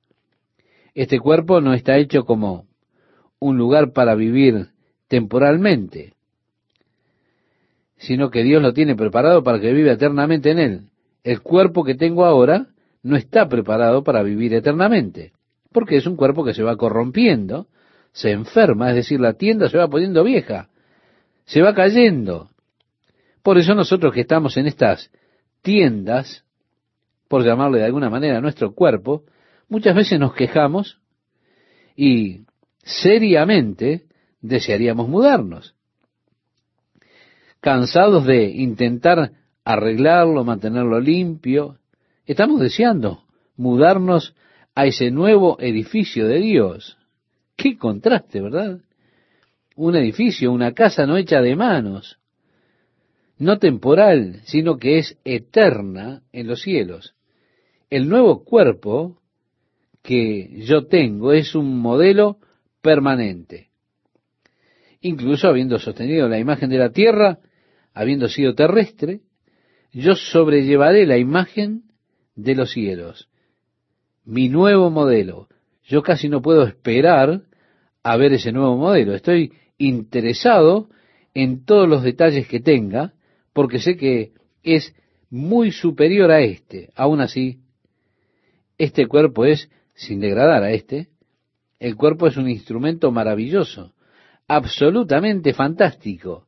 [0.94, 2.66] Este cuerpo no está hecho como
[3.38, 4.68] un lugar para vivir
[5.06, 6.14] temporalmente,
[7.96, 10.80] sino que Dios lo tiene preparado para que viva eternamente en él.
[11.24, 12.68] El cuerpo que tengo ahora
[13.02, 15.32] no está preparado para vivir eternamente,
[15.72, 17.68] porque es un cuerpo que se va corrompiendo,
[18.12, 20.68] se enferma, es decir, la tienda se va poniendo vieja,
[21.44, 22.50] se va cayendo.
[23.48, 25.10] Por eso nosotros que estamos en estas
[25.62, 26.44] tiendas,
[27.28, 29.24] por llamarle de alguna manera nuestro cuerpo,
[29.70, 31.00] muchas veces nos quejamos
[31.96, 32.42] y
[32.82, 34.04] seriamente
[34.42, 35.74] desearíamos mudarnos.
[37.60, 39.32] Cansados de intentar
[39.64, 41.78] arreglarlo, mantenerlo limpio,
[42.26, 43.22] estamos deseando
[43.56, 44.34] mudarnos
[44.74, 46.98] a ese nuevo edificio de Dios.
[47.56, 48.82] Qué contraste, ¿verdad?
[49.74, 52.18] Un edificio, una casa no hecha de manos,
[53.38, 57.14] no temporal, sino que es eterna en los cielos.
[57.90, 59.20] El nuevo cuerpo
[60.02, 62.38] que yo tengo es un modelo
[62.82, 63.68] permanente.
[65.00, 67.38] Incluso habiendo sostenido la imagen de la tierra,
[67.94, 69.20] habiendo sido terrestre,
[69.92, 71.84] yo sobrellevaré la imagen
[72.34, 73.28] de los cielos.
[74.24, 75.48] Mi nuevo modelo.
[75.84, 77.42] Yo casi no puedo esperar
[78.02, 79.14] a ver ese nuevo modelo.
[79.14, 80.88] Estoy interesado
[81.34, 83.14] en todos los detalles que tenga,
[83.58, 84.94] porque sé que es
[85.30, 86.92] muy superior a este.
[86.94, 87.58] Aún así,
[88.78, 91.08] este cuerpo es, sin degradar a este,
[91.80, 93.94] el cuerpo es un instrumento maravilloso,
[94.46, 96.46] absolutamente fantástico.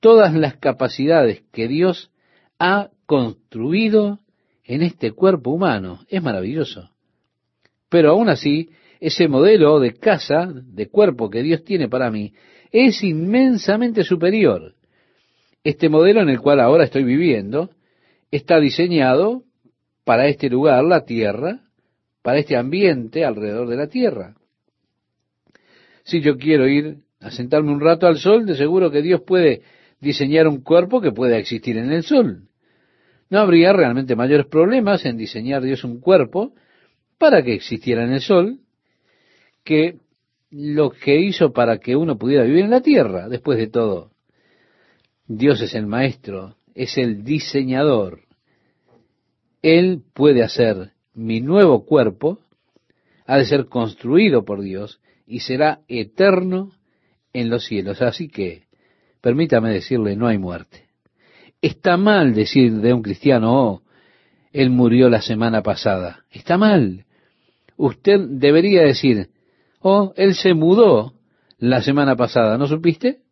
[0.00, 2.10] Todas las capacidades que Dios
[2.58, 4.18] ha construido
[4.64, 6.90] en este cuerpo humano es maravilloso.
[7.88, 12.32] Pero aún así, ese modelo de casa, de cuerpo que Dios tiene para mí,
[12.72, 14.74] es inmensamente superior.
[15.66, 17.70] Este modelo en el cual ahora estoy viviendo
[18.30, 19.42] está diseñado
[20.04, 21.58] para este lugar, la tierra,
[22.22, 24.36] para este ambiente alrededor de la tierra.
[26.04, 29.62] Si yo quiero ir a sentarme un rato al sol, de seguro que Dios puede
[30.00, 32.42] diseñar un cuerpo que pueda existir en el sol.
[33.28, 36.54] No habría realmente mayores problemas en diseñar Dios un cuerpo
[37.18, 38.60] para que existiera en el sol
[39.64, 39.96] que
[40.48, 43.28] lo que hizo para que uno pudiera vivir en la tierra.
[43.28, 44.12] Después de todo,
[45.28, 48.20] Dios es el maestro, es el diseñador.
[49.62, 52.38] Él puede hacer mi nuevo cuerpo
[53.26, 56.72] ha de ser construido por Dios y será eterno
[57.32, 58.00] en los cielos.
[58.02, 58.64] Así que,
[59.20, 60.84] permítame decirle, no hay muerte.
[61.60, 63.82] Está mal decir de un cristiano, oh,
[64.52, 66.24] él murió la semana pasada.
[66.30, 67.06] Está mal.
[67.76, 69.30] Usted debería decir,
[69.80, 71.14] oh, él se mudó
[71.58, 73.22] la semana pasada, ¿no supiste?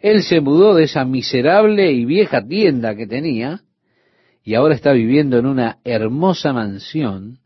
[0.00, 3.62] Él se mudó de esa miserable y vieja tienda que tenía
[4.44, 7.38] y ahora está viviendo en una hermosa mansión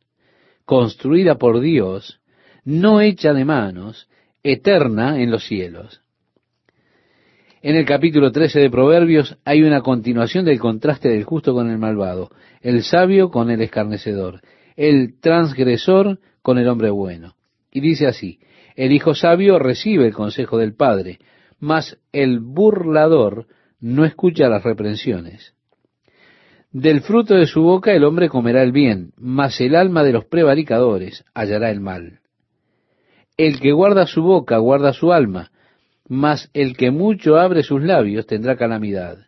[0.64, 2.20] construida por Dios,
[2.64, 4.08] no hecha de manos,
[4.42, 6.02] eterna en los cielos.
[7.60, 11.78] En el capítulo 13 de Proverbios hay una continuación del contraste del justo con el
[11.78, 12.30] malvado,
[12.60, 14.40] el sabio con el escarnecedor,
[14.76, 17.36] el transgresor con el hombre bueno.
[17.70, 18.40] Y dice así,
[18.74, 21.18] el hijo sabio recibe el consejo del padre,
[21.62, 23.46] mas el burlador
[23.78, 25.54] no escucha las reprensiones.
[26.72, 30.24] Del fruto de su boca el hombre comerá el bien, mas el alma de los
[30.24, 32.18] prevaricadores hallará el mal.
[33.36, 35.52] El que guarda su boca guarda su alma,
[36.08, 39.18] mas el que mucho abre sus labios tendrá calamidad.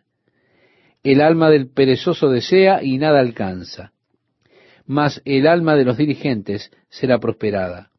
[1.03, 3.93] El alma del perezoso desea y nada alcanza,
[4.85, 7.91] mas el alma de los dirigentes será prosperada.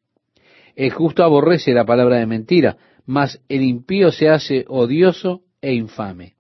[0.75, 2.77] El justo aborrece la palabra de mentira,
[3.07, 6.35] mas el impío se hace odioso e infame.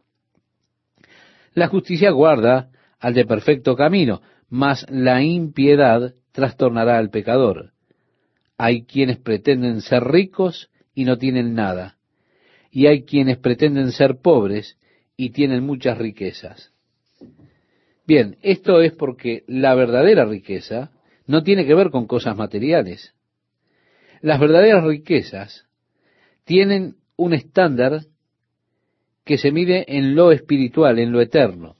[1.55, 7.73] La justicia guarda al de perfecto camino, mas la impiedad trastornará al pecador.
[8.59, 11.97] Hay quienes pretenden ser ricos y no tienen nada,
[12.71, 14.77] y hay quienes pretenden ser pobres
[15.17, 16.73] y tienen muchas riquezas.
[18.07, 20.91] Bien, esto es porque la verdadera riqueza
[21.27, 23.15] no tiene que ver con cosas materiales.
[24.21, 25.66] Las verdaderas riquezas
[26.47, 28.03] tienen un estándar
[29.25, 31.77] que se mide en lo espiritual, en lo eterno.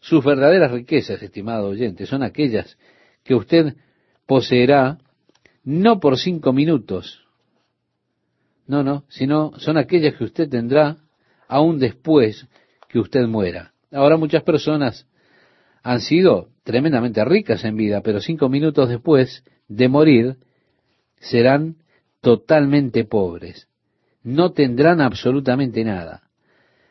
[0.00, 2.78] Sus verdaderas riquezas, estimado oyente, son aquellas
[3.24, 3.74] que usted
[4.24, 4.98] poseerá
[5.64, 7.26] no por cinco minutos,
[8.68, 10.98] no, no, sino son aquellas que usted tendrá
[11.48, 12.46] aún después
[12.88, 13.72] que usted muera.
[13.90, 15.08] Ahora muchas personas
[15.82, 20.36] han sido tremendamente ricas en vida, pero cinco minutos después de morir
[21.16, 21.76] serán
[22.20, 23.68] totalmente pobres.
[24.22, 26.22] No tendrán absolutamente nada.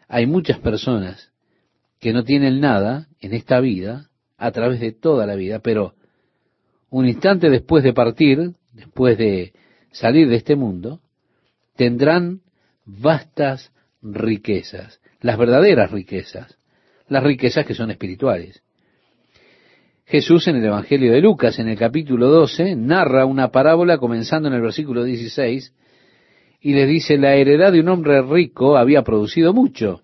[0.07, 1.32] Hay muchas personas
[1.99, 5.95] que no tienen nada en esta vida, a través de toda la vida, pero
[6.89, 9.53] un instante después de partir, después de
[9.91, 11.01] salir de este mundo,
[11.75, 12.41] tendrán
[12.86, 13.71] vastas
[14.01, 16.57] riquezas, las verdaderas riquezas,
[17.07, 18.61] las riquezas que son espirituales.
[20.05, 24.53] Jesús en el Evangelio de Lucas, en el capítulo 12, narra una parábola comenzando en
[24.53, 25.73] el versículo 16
[26.68, 30.01] y les dice, la heredad de un hombre rico había producido mucho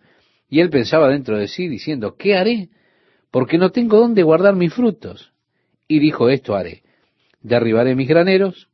[0.50, 2.70] y él pensaba dentro de sí diciendo, ¿qué haré?
[3.32, 5.34] Porque no tengo dónde guardar mis frutos.
[5.90, 6.84] Y dijo, esto haré.
[7.42, 8.70] Derribaré mis graneros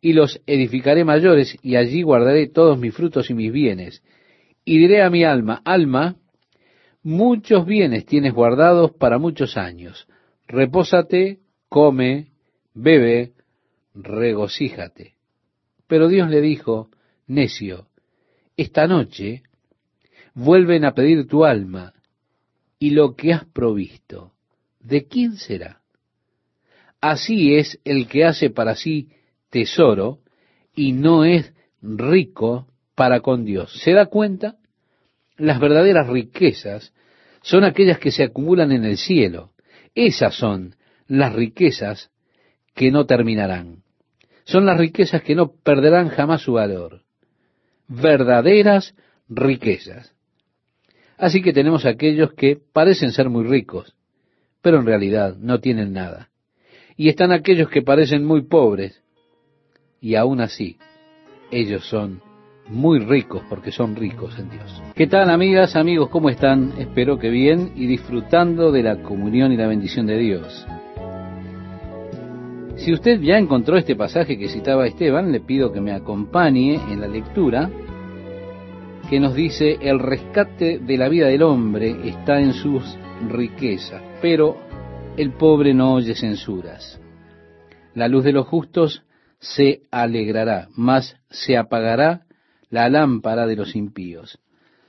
[0.00, 4.02] y los edificaré mayores y allí guardaré todos mis frutos y mis bienes.
[4.64, 6.16] Y diré a mi alma, alma,
[7.04, 10.08] muchos bienes tienes guardados para muchos años.
[10.48, 12.32] Repósate, come,
[12.74, 13.34] bebe,
[13.94, 15.14] regocíjate.
[15.86, 16.90] Pero Dios le dijo,
[17.30, 17.86] necio,
[18.56, 19.42] esta noche
[20.34, 21.94] vuelven a pedir tu alma
[22.78, 24.32] y lo que has provisto,
[24.80, 25.80] ¿de quién será?
[27.00, 29.08] Así es el que hace para sí
[29.48, 30.18] tesoro
[30.74, 33.80] y no es rico para con Dios.
[33.82, 34.56] ¿Se da cuenta?
[35.36, 36.92] Las verdaderas riquezas
[37.42, 39.52] son aquellas que se acumulan en el cielo.
[39.94, 40.76] Esas son
[41.06, 42.10] las riquezas
[42.74, 43.82] que no terminarán.
[44.44, 47.02] Son las riquezas que no perderán jamás su valor.
[47.90, 48.94] Verdaderas
[49.28, 50.14] riquezas.
[51.18, 53.94] Así que tenemos aquellos que parecen ser muy ricos,
[54.62, 56.30] pero en realidad no tienen nada.
[56.96, 59.02] Y están aquellos que parecen muy pobres,
[60.00, 60.78] y aún así
[61.50, 62.22] ellos son
[62.68, 64.82] muy ricos porque son ricos en Dios.
[64.94, 66.10] ¿Qué tal amigas, amigos?
[66.10, 66.72] ¿Cómo están?
[66.78, 70.64] Espero que bien y disfrutando de la comunión y la bendición de Dios.
[72.80, 77.02] Si usted ya encontró este pasaje que citaba Esteban, le pido que me acompañe en
[77.02, 77.70] la lectura
[79.10, 82.82] que nos dice el rescate de la vida del hombre está en sus
[83.28, 84.56] riquezas, pero
[85.18, 86.98] el pobre no oye censuras.
[87.94, 89.02] La luz de los justos
[89.40, 92.22] se alegrará, mas se apagará
[92.70, 94.38] la lámpara de los impíos.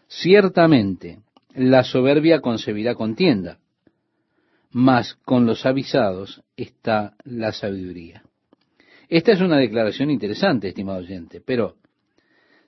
[0.08, 1.20] Ciertamente,
[1.54, 3.58] la soberbia concebirá contienda,
[4.72, 8.24] mas con los avisados está la sabiduría.
[9.10, 11.76] Esta es una declaración interesante, estimado oyente, pero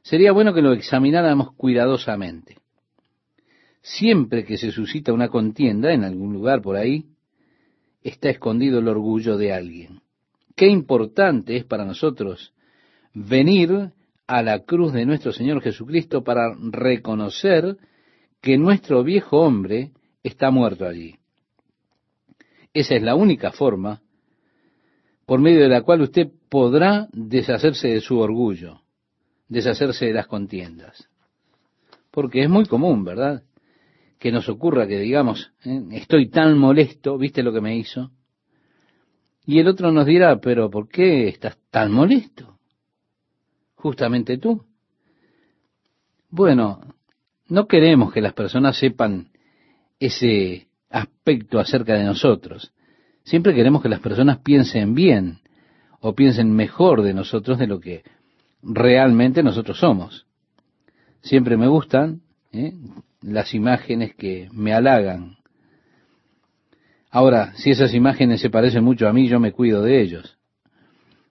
[0.01, 2.57] sería bueno que lo examináramos cuidadosamente.
[3.81, 7.05] Siempre que se suscita una contienda en algún lugar por ahí,
[8.01, 10.01] está escondido el orgullo de alguien.
[10.55, 12.53] qué importante es para nosotros
[13.13, 13.91] venir
[14.27, 17.77] a la cruz de nuestro Señor Jesucristo para reconocer
[18.41, 19.91] que nuestro viejo hombre
[20.21, 21.15] está muerto allí.
[22.73, 24.01] Esa es la única forma
[25.25, 28.81] por medio de la cual usted podrá deshacerse de su orgullo,
[29.47, 31.07] deshacerse de las contiendas.
[32.11, 33.43] Porque es muy común, ¿verdad?
[34.19, 35.81] Que nos ocurra que digamos, ¿eh?
[35.91, 38.11] estoy tan molesto, ¿viste lo que me hizo?
[39.45, 42.57] Y el otro nos dirá, pero ¿por qué estás tan molesto?
[43.75, 44.63] Justamente tú.
[46.29, 46.81] Bueno,
[47.47, 49.29] no queremos que las personas sepan
[49.99, 52.71] ese aspecto acerca de nosotros.
[53.23, 55.39] Siempre queremos que las personas piensen bien
[55.99, 58.03] o piensen mejor de nosotros de lo que
[58.61, 60.27] realmente nosotros somos.
[61.21, 62.21] Siempre me gustan
[62.51, 62.73] ¿eh?
[63.21, 65.37] las imágenes que me halagan.
[67.09, 70.37] Ahora, si esas imágenes se parecen mucho a mí, yo me cuido de ellos.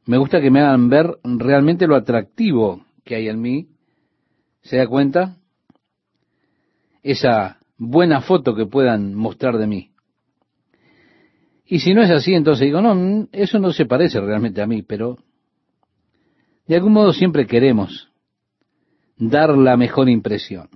[0.06, 3.68] Me gusta que me hagan ver realmente lo atractivo que hay en mí.
[4.62, 5.36] ¿Se da cuenta?
[7.02, 9.90] Esa buena foto que puedan mostrar de mí.
[11.66, 14.82] Y si no es así, entonces digo, no, eso no se parece realmente a mí,
[14.82, 15.18] pero
[16.66, 18.08] de algún modo siempre queremos
[19.16, 20.68] dar la mejor impresión.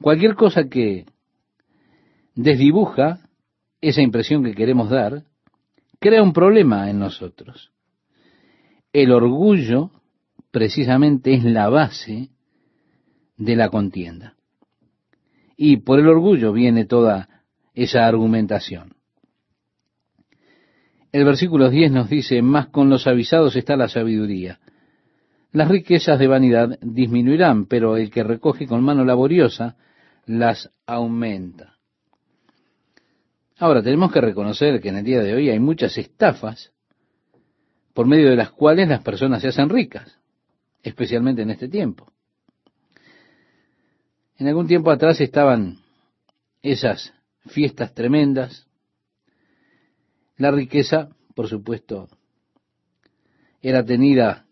[0.00, 1.06] Cualquier cosa que
[2.34, 3.20] desdibuja
[3.80, 5.24] esa impresión que queremos dar,
[6.00, 7.70] crea un problema en nosotros.
[8.92, 9.90] El orgullo
[10.50, 12.30] precisamente es la base
[13.36, 14.35] de la contienda.
[15.56, 17.28] Y por el orgullo viene toda
[17.74, 18.94] esa argumentación.
[21.12, 24.60] El versículo 10 nos dice, más con los avisados está la sabiduría.
[25.52, 29.76] Las riquezas de vanidad disminuirán, pero el que recoge con mano laboriosa
[30.26, 31.76] las aumenta.
[33.58, 36.72] Ahora, tenemos que reconocer que en el día de hoy hay muchas estafas
[37.94, 40.18] por medio de las cuales las personas se hacen ricas,
[40.82, 42.12] especialmente en este tiempo.
[44.38, 45.78] En algún tiempo atrás estaban
[46.62, 47.14] esas
[47.46, 48.66] fiestas tremendas.
[50.36, 52.08] La riqueza, por supuesto,
[53.62, 54.46] era tenida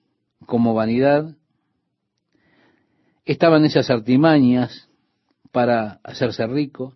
[0.47, 1.37] como vanidad.
[3.27, 4.89] Estaban esas artimañas
[5.53, 6.95] para hacerse rico.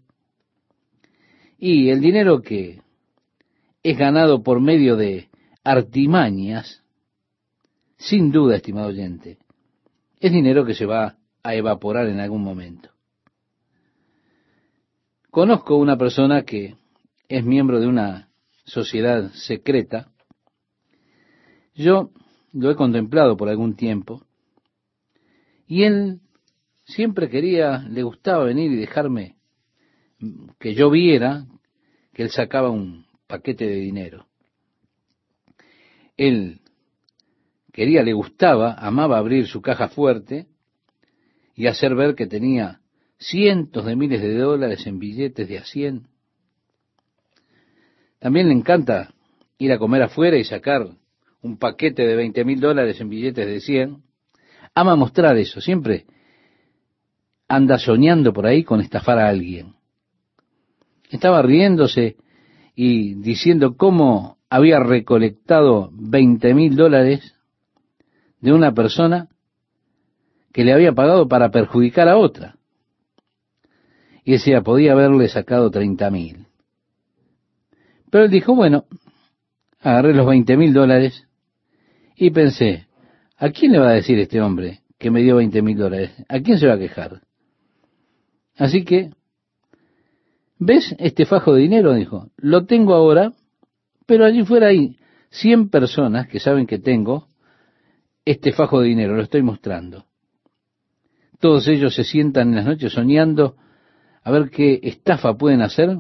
[1.59, 2.81] Y el dinero que
[3.83, 5.29] es ganado por medio de
[5.63, 6.83] artimañas,
[7.99, 9.39] sin duda, estimado oyente,
[10.21, 12.91] es dinero que se va a evaporar en algún momento.
[15.31, 16.77] Conozco una persona que
[17.29, 18.29] es miembro de una
[18.65, 20.11] sociedad secreta.
[21.75, 22.11] Yo
[22.53, 24.25] lo he contemplado por algún tiempo
[25.67, 26.21] y él
[26.85, 29.37] siempre quería, le gustaba venir y dejarme
[30.59, 31.47] que yo viera
[32.13, 34.27] que él sacaba un paquete de dinero.
[36.17, 36.63] Él
[37.73, 40.49] quería, le gustaba, amaba abrir su caja fuerte
[41.59, 42.81] y hacer ver que tenía
[43.19, 46.07] cientos de miles de dólares en billetes de a cien.
[48.21, 49.13] También le encanta
[49.59, 50.87] ir a comer afuera y sacar
[51.43, 54.05] un paquete de veinte mil dólares en billetes de cien.
[54.73, 56.07] Ama mostrar eso, siempre
[57.49, 59.75] anda soñando por ahí con estafar a alguien.
[61.11, 62.19] Estaba riéndose
[62.77, 67.35] y diciendo cómo había recolectado veinte mil dólares
[68.41, 69.29] de una persona
[70.59, 72.57] que le había pagado para perjudicar a otra.
[74.25, 76.49] Y decía, podía haberle sacado treinta mil.
[78.11, 78.85] Pero él dijo, bueno,
[79.79, 81.29] agarré los veinte mil dólares
[82.17, 82.89] y pensé,
[83.37, 86.11] ¿a quién le va a decir este hombre que me dio veinte mil dólares?
[86.29, 87.21] ¿A quién se va a quejar?
[88.57, 89.13] Así que,
[90.59, 91.95] ¿ves este fajo de dinero?
[91.95, 93.33] Dijo, lo tengo ahora,
[94.07, 94.97] pero allí fuera hay
[95.31, 97.29] cien personas que saben que tengo
[98.25, 100.08] este fajo de dinero, lo estoy mostrando.
[101.41, 103.57] Todos ellos se sientan en las noches soñando
[104.23, 105.97] a ver qué estafa pueden hacer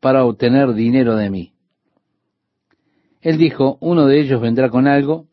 [0.00, 1.52] para obtener dinero de mí.
[3.22, 5.26] Él dijo, uno de ellos vendrá con algo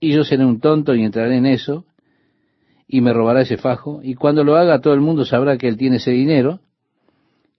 [0.00, 1.86] y yo seré un tonto y entraré en eso
[2.88, 5.76] y me robará ese fajo y cuando lo haga todo el mundo sabrá que él
[5.76, 6.60] tiene ese dinero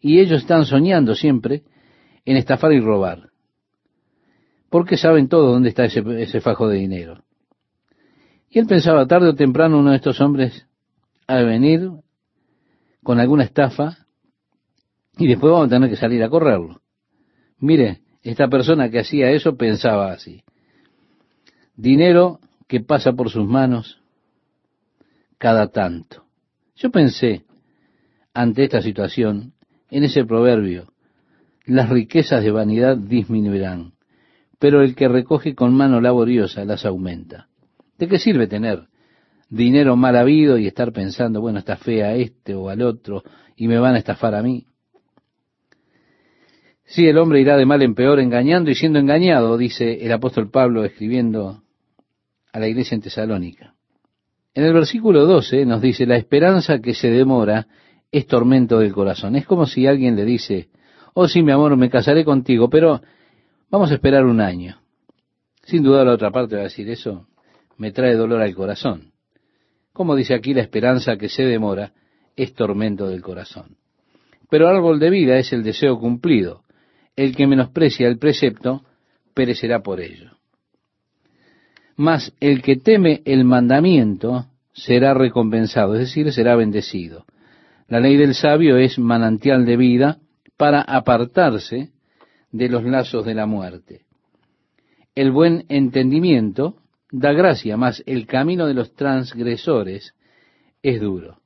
[0.01, 1.63] y ellos están soñando siempre
[2.25, 3.29] en estafar y robar.
[4.69, 7.23] Porque saben todo dónde está ese, fajo de dinero.
[8.49, 10.67] Y él pensaba, tarde o temprano uno de estos hombres
[11.27, 11.89] a venir
[13.03, 14.05] con alguna estafa
[15.17, 16.81] y después vamos a tener que salir a correrlo.
[17.59, 20.43] Mire, esta persona que hacía eso pensaba así.
[21.75, 24.01] Dinero que pasa por sus manos
[25.37, 26.25] cada tanto.
[26.75, 27.45] Yo pensé,
[28.33, 29.53] ante esta situación,
[29.89, 30.91] en ese proverbio,
[31.65, 33.93] las riquezas de vanidad disminuirán,
[34.59, 37.47] pero el que recoge con mano laboriosa las aumenta.
[37.97, 38.87] ¿De qué sirve tener
[39.49, 43.23] dinero mal habido y estar pensando, bueno, está fea a este o al otro
[43.55, 44.67] y me van a estafar a mí?
[46.85, 50.51] Sí, el hombre irá de mal en peor engañando y siendo engañado, dice el apóstol
[50.51, 51.63] Pablo escribiendo
[52.51, 53.73] a la iglesia en Tesalónica.
[54.53, 57.67] En el versículo 12 nos dice, la esperanza que se demora
[58.11, 59.35] es tormento del corazón.
[59.35, 60.69] Es como si alguien le dice,
[61.13, 63.01] oh sí, mi amor, me casaré contigo, pero
[63.69, 64.79] vamos a esperar un año.
[65.63, 67.27] Sin duda la otra parte va a decir, eso
[67.77, 69.11] me trae dolor al corazón.
[69.95, 71.93] Como dice aquí, la esperanza que se demora
[72.35, 73.77] es tormento del corazón.
[74.49, 76.63] Pero árbol de vida es el deseo cumplido.
[77.15, 78.83] El que menosprecia el precepto
[79.33, 80.31] perecerá por ello.
[81.95, 87.23] Mas el que teme el mandamiento será recompensado, es decir, será bendecido.
[87.87, 90.17] La ley del sabio es manantial de vida
[90.57, 91.91] para apartarse
[92.51, 94.01] de los lazos de la muerte.
[95.15, 96.75] El buen entendimiento
[97.17, 100.13] da gracia, mas el camino de los transgresores
[100.83, 101.39] es duro.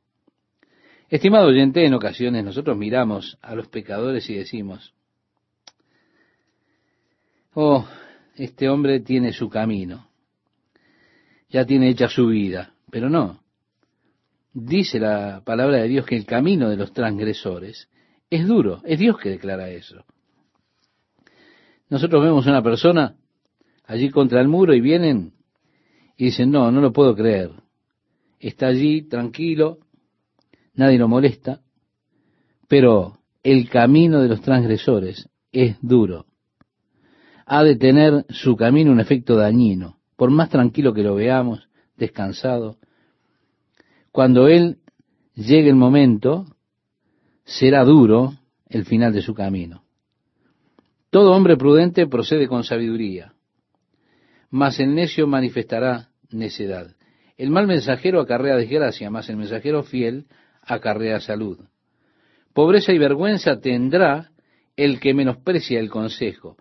[1.10, 4.94] Estimado oyente, en ocasiones nosotros miramos a los pecadores y decimos,
[7.54, 7.86] oh,
[8.36, 10.10] este hombre tiene su camino,
[11.50, 12.74] ya tiene hecha su vida.
[12.90, 13.44] Pero no.
[14.52, 17.88] Dice la palabra de Dios que el camino de los transgresores
[18.32, 18.82] es duro.
[18.86, 20.04] Es Dios que declara eso.
[21.90, 23.16] Nosotros vemos una persona
[23.86, 25.34] allí contra el muro y vienen
[26.20, 27.52] y dicen, no, no lo puedo creer.
[28.42, 29.80] Está allí tranquilo,
[30.74, 31.62] nadie lo molesta,
[32.68, 36.26] pero el camino de los transgresores es duro.
[37.46, 42.76] Ha de tener su camino un efecto dañino por más tranquilo que lo veamos, descansado,
[44.12, 44.80] cuando Él
[45.36, 46.48] llegue el momento,
[47.46, 48.34] será duro
[48.68, 49.86] el final de su camino.
[51.12, 53.34] Todo hombre prudente procede con sabiduría,
[54.50, 56.96] mas el necio manifestará necedad.
[57.38, 60.26] El mal mensajero acarrea desgracia, mas el mensajero fiel
[60.62, 61.60] acarrea salud.
[62.54, 64.32] Pobreza y vergüenza tendrá
[64.76, 66.58] el que menosprecia el consejo,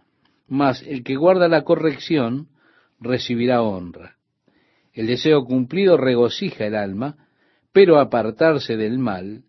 [0.47, 2.49] mas el que guarda la corrección
[3.01, 4.17] recibirá honra.
[4.93, 7.29] El deseo cumplido regocija el alma,
[7.73, 9.45] pero apartarse del mal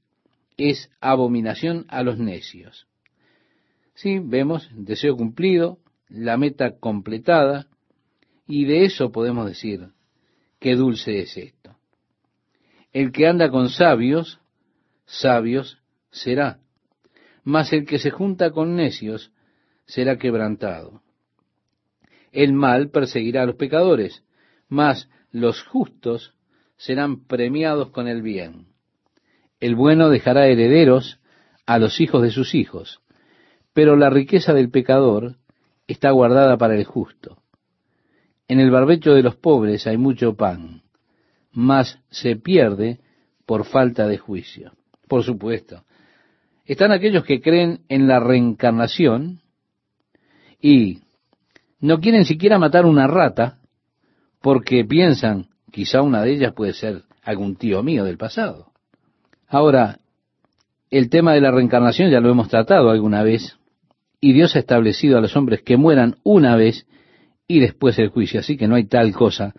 [0.57, 2.87] es abominación a los necios.
[3.95, 7.67] Sí, vemos deseo cumplido, la meta completada,
[8.47, 9.89] y de eso podemos decir,
[10.59, 11.75] qué dulce es esto.
[12.91, 14.39] El que anda con sabios,
[15.05, 15.79] sabios
[16.11, 16.59] será,
[17.43, 19.31] mas el que se junta con necios
[19.85, 21.01] será quebrantado.
[22.31, 24.23] El mal perseguirá a los pecadores,
[24.67, 26.35] mas los justos
[26.77, 28.67] serán premiados con el bien.
[29.59, 31.19] El bueno dejará herederos
[31.65, 33.01] a los hijos de sus hijos,
[33.73, 35.37] pero la riqueza del pecador
[35.87, 37.38] está guardada para el justo.
[38.49, 40.81] En el barbecho de los pobres hay mucho pan,
[41.51, 42.99] mas se pierde
[43.45, 44.71] por falta de juicio.
[45.07, 45.83] Por supuesto,
[46.65, 49.41] están aquellos que creen en la reencarnación
[50.59, 51.01] y
[51.79, 53.59] no quieren siquiera matar una rata
[54.41, 58.71] porque piensan, quizá una de ellas puede ser algún tío mío del pasado.
[59.47, 59.99] Ahora,
[60.89, 63.59] el tema de la reencarnación ya lo hemos tratado alguna vez,
[64.19, 66.87] y Dios ha establecido a los hombres que mueran una vez
[67.49, 69.55] y después el juicio, así que no hay tal cosa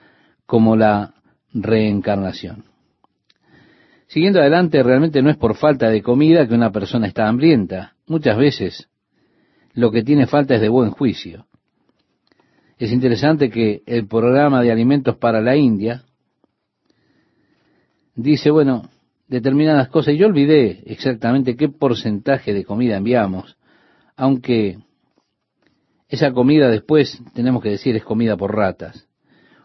[0.46, 1.12] como la
[1.52, 2.64] reencarnación.
[4.06, 7.96] Siguiendo adelante, realmente no es por falta de comida que una persona está hambrienta.
[8.06, 8.88] Muchas veces
[9.74, 11.46] lo que tiene falta es de buen juicio.
[12.78, 16.04] Es interesante que el programa de alimentos para la India
[18.14, 18.88] dice, bueno,
[19.26, 23.56] determinadas cosas, y yo olvidé exactamente qué porcentaje de comida enviamos,
[24.16, 24.78] aunque
[26.10, 29.08] esa comida después, tenemos que decir, es comida por ratas.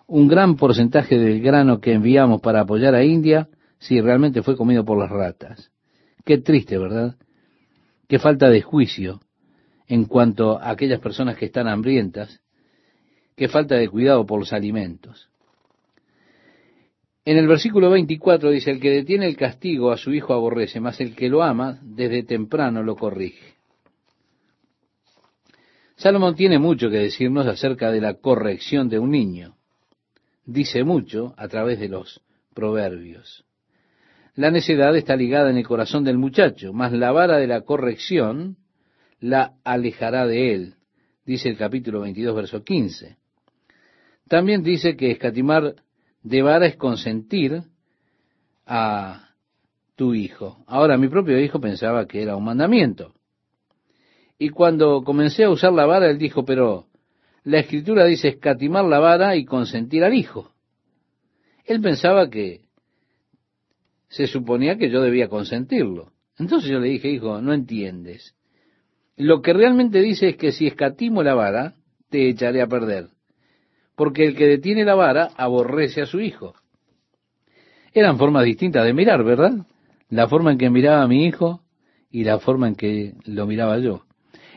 [0.07, 4.85] Un gran porcentaje del grano que enviamos para apoyar a India, sí, realmente fue comido
[4.85, 5.71] por las ratas.
[6.23, 7.15] Qué triste, ¿verdad?
[8.07, 9.19] Qué falta de juicio
[9.87, 12.39] en cuanto a aquellas personas que están hambrientas
[13.35, 15.29] qué falta de cuidado por los alimentos.
[17.25, 21.01] En el versículo 24 dice, el que detiene el castigo a su hijo aborrece, mas
[21.01, 23.54] el que lo ama desde temprano lo corrige.
[25.95, 29.55] Salomón tiene mucho que decirnos acerca de la corrección de un niño.
[30.45, 32.21] Dice mucho a través de los
[32.53, 33.45] proverbios.
[34.35, 38.57] La necedad está ligada en el corazón del muchacho, mas la vara de la corrección
[39.19, 40.75] la alejará de él,
[41.25, 43.17] dice el capítulo 22, verso 15.
[44.27, 45.75] También dice que escatimar
[46.21, 47.63] de vara es consentir
[48.65, 49.29] a
[49.95, 50.63] tu hijo.
[50.67, 53.13] Ahora, mi propio hijo pensaba que era un mandamiento.
[54.37, 56.87] Y cuando comencé a usar la vara, él dijo, pero
[57.43, 60.51] la escritura dice escatimar la vara y consentir al hijo.
[61.63, 62.61] Él pensaba que
[64.09, 66.11] se suponía que yo debía consentirlo.
[66.37, 68.35] Entonces yo le dije, hijo, no entiendes.
[69.15, 71.75] Lo que realmente dice es que si escatimo la vara,
[72.09, 73.07] te echaré a perder.
[73.95, 76.53] Porque el que detiene la vara aborrece a su hijo.
[77.93, 79.65] Eran formas distintas de mirar, ¿verdad?
[80.09, 81.61] La forma en que miraba a mi hijo
[82.11, 84.04] y la forma en que lo miraba yo.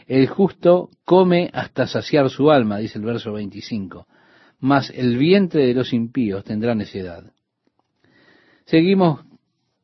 [0.09, 4.07] El justo come hasta saciar su alma, dice el verso 25,
[4.59, 7.31] mas el vientre de los impíos tendrá necedad.
[8.65, 9.21] Seguimos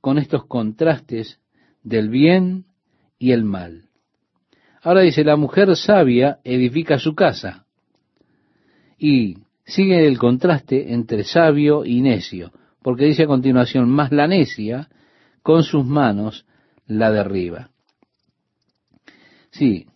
[0.01, 1.41] con estos contrastes
[1.83, 2.65] del bien
[3.19, 3.91] y el mal.
[4.83, 7.67] Ahora dice, la mujer sabia edifica su casa.
[8.99, 12.51] Y sigue el contraste entre sabio y necio,
[12.83, 14.89] porque dice a continuación, más la necia
[15.43, 16.47] con sus manos
[16.87, 17.69] la derriba.
[19.51, 19.87] Sí,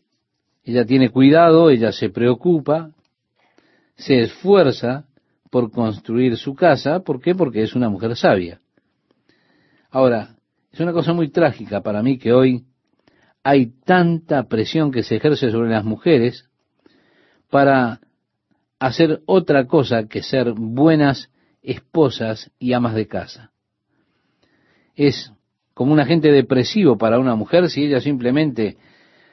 [0.70, 2.90] ella tiene cuidado, ella se preocupa,
[3.96, 5.06] se esfuerza
[5.50, 7.00] por construir su casa.
[7.00, 7.34] ¿Por qué?
[7.34, 8.60] Porque es una mujer sabia.
[9.90, 10.36] Ahora,
[10.70, 12.66] es una cosa muy trágica para mí que hoy
[13.42, 16.50] hay tanta presión que se ejerce sobre las mujeres
[17.48, 18.00] para
[18.78, 21.30] hacer otra cosa que ser buenas
[21.62, 23.52] esposas y amas de casa.
[24.94, 25.32] Es
[25.72, 28.76] como un agente depresivo para una mujer si ella simplemente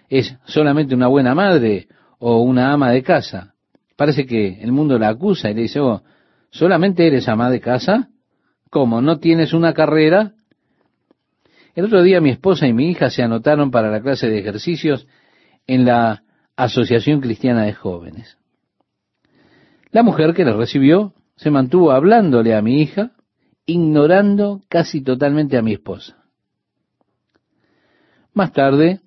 [0.09, 1.87] es solamente una buena madre
[2.19, 3.53] o una ama de casa.
[3.95, 6.03] Parece que el mundo la acusa y le dice, oh,
[6.49, 8.09] ¿solamente eres ama de casa?
[8.69, 9.01] ¿Cómo?
[9.01, 10.33] ¿No tienes una carrera?
[11.75, 15.07] El otro día mi esposa y mi hija se anotaron para la clase de ejercicios
[15.67, 16.23] en la
[16.55, 18.37] Asociación Cristiana de Jóvenes.
[19.91, 23.11] La mujer que la recibió se mantuvo hablándole a mi hija,
[23.65, 26.17] ignorando casi totalmente a mi esposa.
[28.33, 28.99] Más tarde,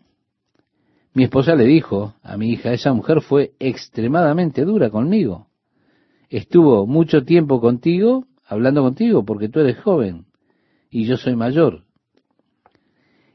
[1.19, 5.49] mi esposa le dijo a mi hija, esa mujer fue extremadamente dura conmigo.
[6.31, 10.27] Estuvo mucho tiempo contigo, hablando contigo, porque tú eres joven
[10.93, 11.83] y yo soy mayor.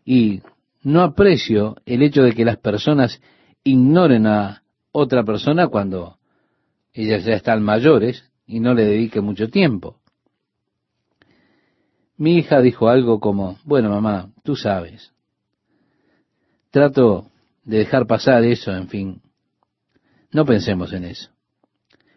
[0.06, 0.44] Y
[0.82, 3.22] no aprecio el hecho de que las personas
[3.66, 4.64] ignoren a
[4.94, 6.20] otra persona cuando
[6.94, 9.98] ellas ya están mayores y no le dedique mucho tiempo.
[12.16, 15.12] Mi hija dijo algo como, bueno mamá, tú sabes.
[16.72, 17.33] Trato
[17.64, 19.22] de dejar pasar eso, en fin.
[20.32, 21.30] No pensemos en eso.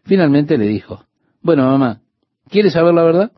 [0.04, 1.04] Finalmente le dijo,
[1.40, 2.00] bueno mamá,
[2.48, 3.32] ¿quieres saber la verdad?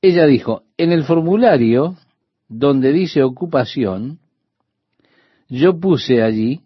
[0.00, 1.96] Ella dijo, en el formulario
[2.48, 4.18] donde dice ocupación,
[5.48, 6.62] yo puse allí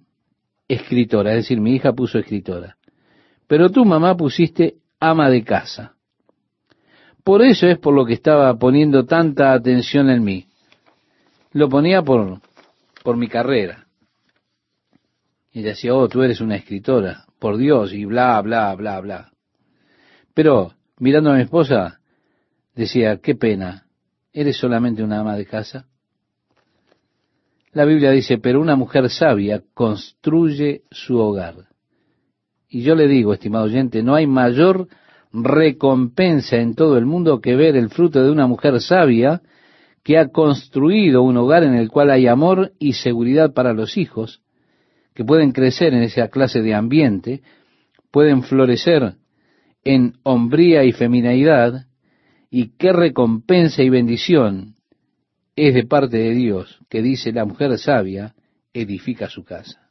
[0.68, 2.76] escritora, es decir, mi hija puso escritora.
[3.46, 5.94] Pero tú, mamá, pusiste ama de casa.
[7.22, 10.46] Por eso es por lo que estaba poniendo tanta atención en mí.
[11.52, 12.40] Lo ponía por,
[13.04, 13.86] por mi carrera.
[15.52, 19.32] Y decía, oh, tú eres una escritora, por Dios, y bla, bla, bla, bla.
[20.34, 22.00] Pero, mirando a mi esposa,
[22.74, 23.84] decía, qué pena,
[24.34, 25.86] ¿Eres solamente una ama de casa?
[27.72, 31.68] La Biblia dice, pero una mujer sabia construye su hogar.
[32.68, 34.88] Y yo le digo, estimado oyente, no hay mayor
[35.32, 39.40] recompensa en todo el mundo que ver el fruto de una mujer sabia
[40.04, 44.42] que ha construido un hogar en el cual hay amor y seguridad para los hijos,
[45.14, 47.42] que pueden crecer en esa clase de ambiente,
[48.10, 49.14] pueden florecer
[49.82, 51.86] en hombría y feminidad,
[52.50, 54.74] y qué recompensa y bendición
[55.56, 58.34] es de parte de Dios que dice la mujer sabia
[58.72, 59.90] edifica su casa.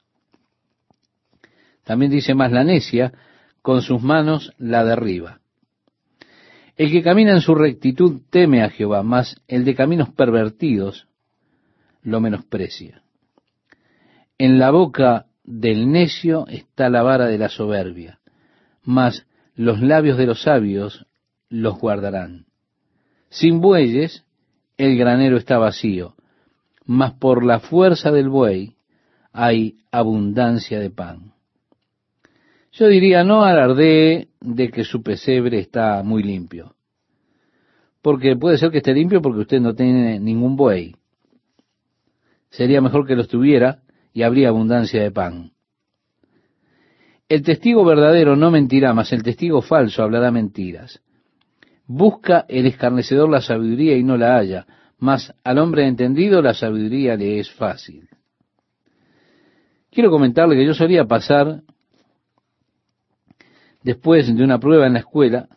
[1.83, 3.13] También dice más la necia,
[3.61, 5.39] con sus manos la derriba.
[6.75, 11.07] El que camina en su rectitud teme a Jehová, mas el de caminos pervertidos
[12.01, 13.03] lo menosprecia.
[14.37, 18.19] En la boca del necio está la vara de la soberbia,
[18.83, 21.05] mas los labios de los sabios
[21.49, 22.45] los guardarán.
[23.29, 24.25] Sin bueyes
[24.77, 26.15] el granero está vacío,
[26.85, 28.75] mas por la fuerza del buey
[29.31, 31.32] hay abundancia de pan.
[32.73, 36.75] Yo diría, no alardee de que su pesebre está muy limpio,
[38.01, 40.95] porque puede ser que esté limpio porque usted no tiene ningún buey.
[42.49, 45.51] Sería mejor que lo tuviera y habría abundancia de pan.
[47.29, 50.99] El testigo verdadero no mentirá, mas el testigo falso hablará mentiras.
[51.85, 54.65] Busca el escarnecedor la sabiduría y no la halla,
[54.97, 58.09] mas al hombre entendido la sabiduría le es fácil.
[59.91, 61.61] Quiero comentarle que yo solía pasar,
[63.83, 65.47] después de una prueba en la escuela,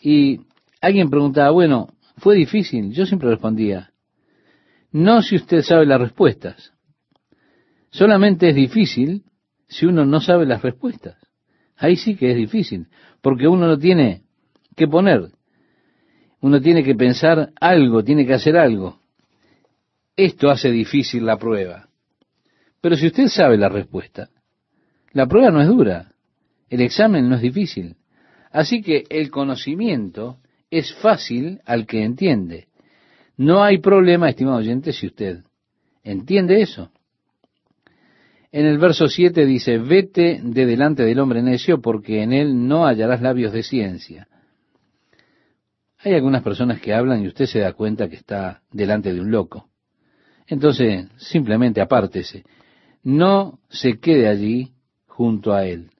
[0.00, 0.40] y
[0.80, 2.92] alguien preguntaba, bueno, ¿fue difícil?
[2.92, 3.92] Yo siempre respondía,
[4.90, 6.72] no si usted sabe las respuestas.
[7.90, 9.24] Solamente es difícil
[9.68, 11.16] si uno no sabe las respuestas?
[11.76, 12.88] Ahí sí que es difícil,
[13.22, 14.22] porque uno no tiene
[14.76, 15.30] que poner,
[16.40, 19.00] uno tiene que pensar algo, tiene que hacer algo.
[20.14, 21.88] Esto hace difícil la prueba.
[22.80, 24.28] Pero si usted sabe la respuesta,
[25.12, 26.11] la prueba no es dura,
[26.72, 27.96] el examen no es difícil.
[28.50, 30.38] Así que el conocimiento
[30.70, 32.68] es fácil al que entiende.
[33.36, 35.42] No hay problema, estimado oyente, si usted
[36.02, 36.90] entiende eso.
[38.50, 42.86] En el verso 7 dice, vete de delante del hombre necio porque en él no
[42.86, 44.28] hallarás labios de ciencia.
[45.98, 49.30] Hay algunas personas que hablan y usted se da cuenta que está delante de un
[49.30, 49.68] loco.
[50.46, 52.44] Entonces, simplemente apártese.
[53.02, 54.72] No se quede allí
[55.06, 55.90] junto a él.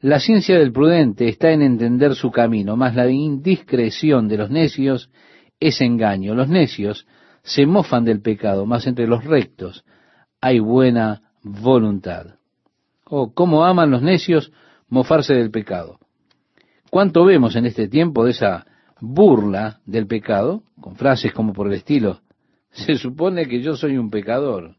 [0.00, 5.10] La ciencia del prudente está en entender su camino, mas la indiscreción de los necios
[5.58, 6.34] es engaño.
[6.34, 7.06] Los necios
[7.42, 9.84] se mofan del pecado, mas entre los rectos
[10.40, 12.36] hay buena voluntad.
[13.04, 14.52] Oh, cómo aman los necios
[14.88, 15.98] mofarse del pecado.
[16.90, 18.66] ¿Cuánto vemos en este tiempo de esa
[19.00, 22.20] burla del pecado, con frases como por el estilo,
[22.70, 24.76] se supone que yo soy un pecador?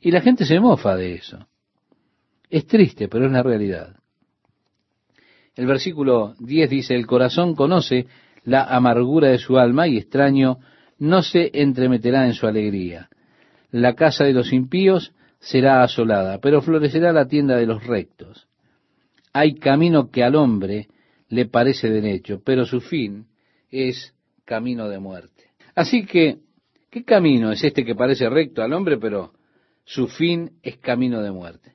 [0.00, 1.46] Y la gente se mofa de eso.
[2.50, 3.96] Es triste, pero es la realidad.
[5.56, 8.06] El versículo 10 dice, el corazón conoce
[8.44, 10.58] la amargura de su alma y extraño
[10.98, 13.08] no se entremeterá en su alegría.
[13.70, 18.46] La casa de los impíos será asolada, pero florecerá la tienda de los rectos.
[19.32, 20.88] Hay camino que al hombre
[21.28, 23.26] le parece derecho, pero su fin
[23.70, 25.50] es camino de muerte.
[25.74, 26.38] Así que,
[26.90, 29.32] ¿qué camino es este que parece recto al hombre, pero
[29.84, 31.74] su fin es camino de muerte?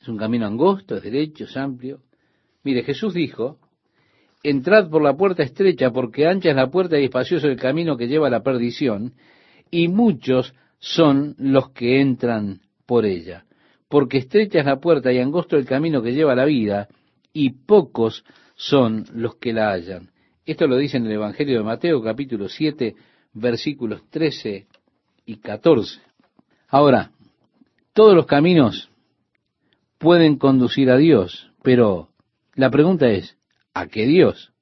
[0.00, 2.00] Es un camino angosto, es derecho, es amplio.
[2.62, 3.58] Mire, Jesús dijo,
[4.42, 8.08] entrad por la puerta estrecha, porque ancha es la puerta y espacioso el camino que
[8.08, 9.14] lleva a la perdición,
[9.70, 13.44] y muchos son los que entran por ella.
[13.88, 16.88] Porque estrecha es la puerta y angosto el camino que lleva a la vida,
[17.32, 20.10] y pocos son los que la hallan.
[20.44, 22.94] Esto lo dice en el Evangelio de Mateo, capítulo 7,
[23.32, 24.66] versículos 13
[25.26, 26.00] y 14.
[26.68, 27.10] Ahora,
[27.92, 28.90] todos los caminos
[29.98, 32.09] pueden conducir a Dios, pero
[32.54, 33.36] la pregunta es,
[33.74, 34.52] ¿a qué Dios?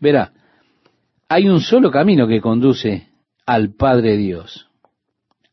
[0.00, 0.32] Verá,
[1.28, 3.08] hay un solo camino que conduce
[3.46, 4.68] al Padre Dios.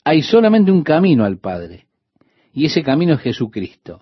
[0.03, 1.85] Hay solamente un camino al Padre,
[2.53, 4.01] y ese camino es Jesucristo.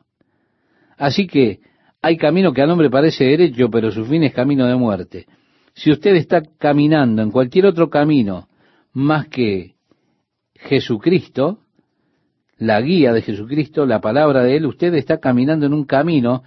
[0.97, 1.60] Así que
[2.01, 5.28] hay camino que al hombre parece derecho, pero su fin es camino de muerte.
[5.74, 8.47] Si usted está caminando en cualquier otro camino
[8.93, 9.76] más que
[10.55, 11.60] Jesucristo,
[12.58, 16.43] la guía de Jesucristo, la palabra de Él, usted está caminando en un camino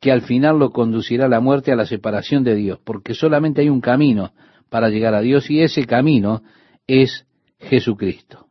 [0.00, 3.60] que al final lo conducirá a la muerte, a la separación de Dios, porque solamente
[3.60, 4.32] hay un camino
[4.70, 6.42] para llegar a Dios y ese camino
[6.86, 7.26] es
[7.58, 8.46] Jesucristo.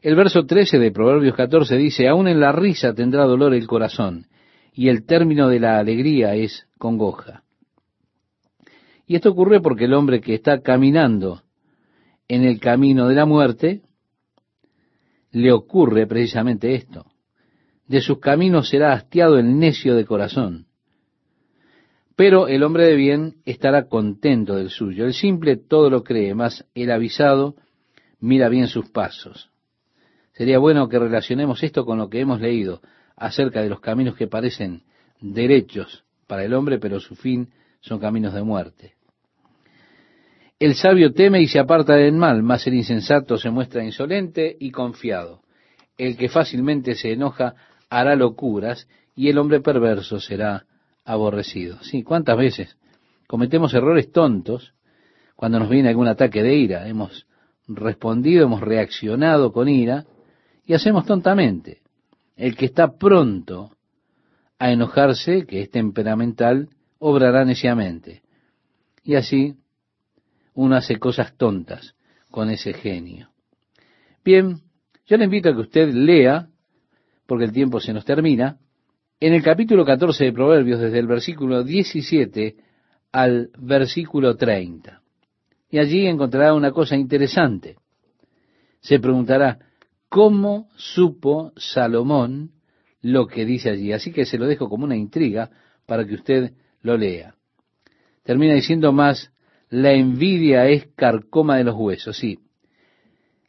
[0.00, 4.26] El verso 13 de Proverbios 14 dice, aún en la risa tendrá dolor el corazón,
[4.72, 7.42] y el término de la alegría es congoja.
[9.06, 11.42] Y esto ocurre porque el hombre que está caminando
[12.28, 13.82] en el camino de la muerte,
[15.30, 17.06] le ocurre precisamente esto.
[17.88, 20.66] De sus caminos será hastiado el necio de corazón.
[22.16, 25.04] Pero el hombre de bien estará contento del suyo.
[25.04, 27.56] El simple todo lo cree, mas el avisado
[28.20, 29.50] mira bien sus pasos.
[30.32, 32.80] Sería bueno que relacionemos esto con lo que hemos leído
[33.16, 34.82] acerca de los caminos que parecen
[35.20, 38.94] derechos para el hombre, pero su fin son caminos de muerte.
[40.58, 44.70] El sabio teme y se aparta del mal, mas el insensato se muestra insolente y
[44.70, 45.42] confiado.
[45.98, 47.54] El que fácilmente se enoja
[47.90, 50.66] hará locuras y el hombre perverso será
[51.04, 51.82] aborrecido.
[51.82, 52.76] Sí, ¿cuántas veces
[53.26, 54.74] cometemos errores tontos
[55.34, 56.88] cuando nos viene algún ataque de ira?
[56.88, 57.26] Hemos
[57.68, 60.04] respondido, hemos reaccionado con ira
[60.64, 61.82] y hacemos tontamente.
[62.36, 63.72] El que está pronto
[64.58, 66.68] a enojarse, que es temperamental,
[66.98, 68.22] obrará neciamente.
[69.02, 69.56] Y así
[70.54, 71.94] uno hace cosas tontas
[72.30, 73.30] con ese genio.
[74.24, 74.60] Bien,
[75.06, 76.48] yo le invito a que usted lea,
[77.26, 78.58] porque el tiempo se nos termina,
[79.18, 82.56] en el capítulo 14 de Proverbios, desde el versículo 17
[83.12, 85.00] al versículo 30.
[85.70, 87.76] Y allí encontrará una cosa interesante.
[88.80, 89.58] Se preguntará,
[90.08, 92.52] ¿cómo supo Salomón
[93.00, 93.92] lo que dice allí?
[93.92, 95.50] Así que se lo dejo como una intriga
[95.86, 96.52] para que usted
[96.82, 97.34] lo lea.
[98.22, 99.32] Termina diciendo más
[99.68, 102.38] la envidia es carcoma de los huesos, sí.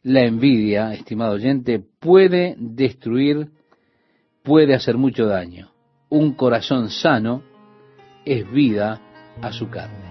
[0.02, 3.50] La envidia, estimado oyente, puede destruir,
[4.48, 5.70] puede hacer mucho daño.
[6.08, 7.42] Un corazón sano
[8.24, 8.98] es vida
[9.42, 10.08] a su carne.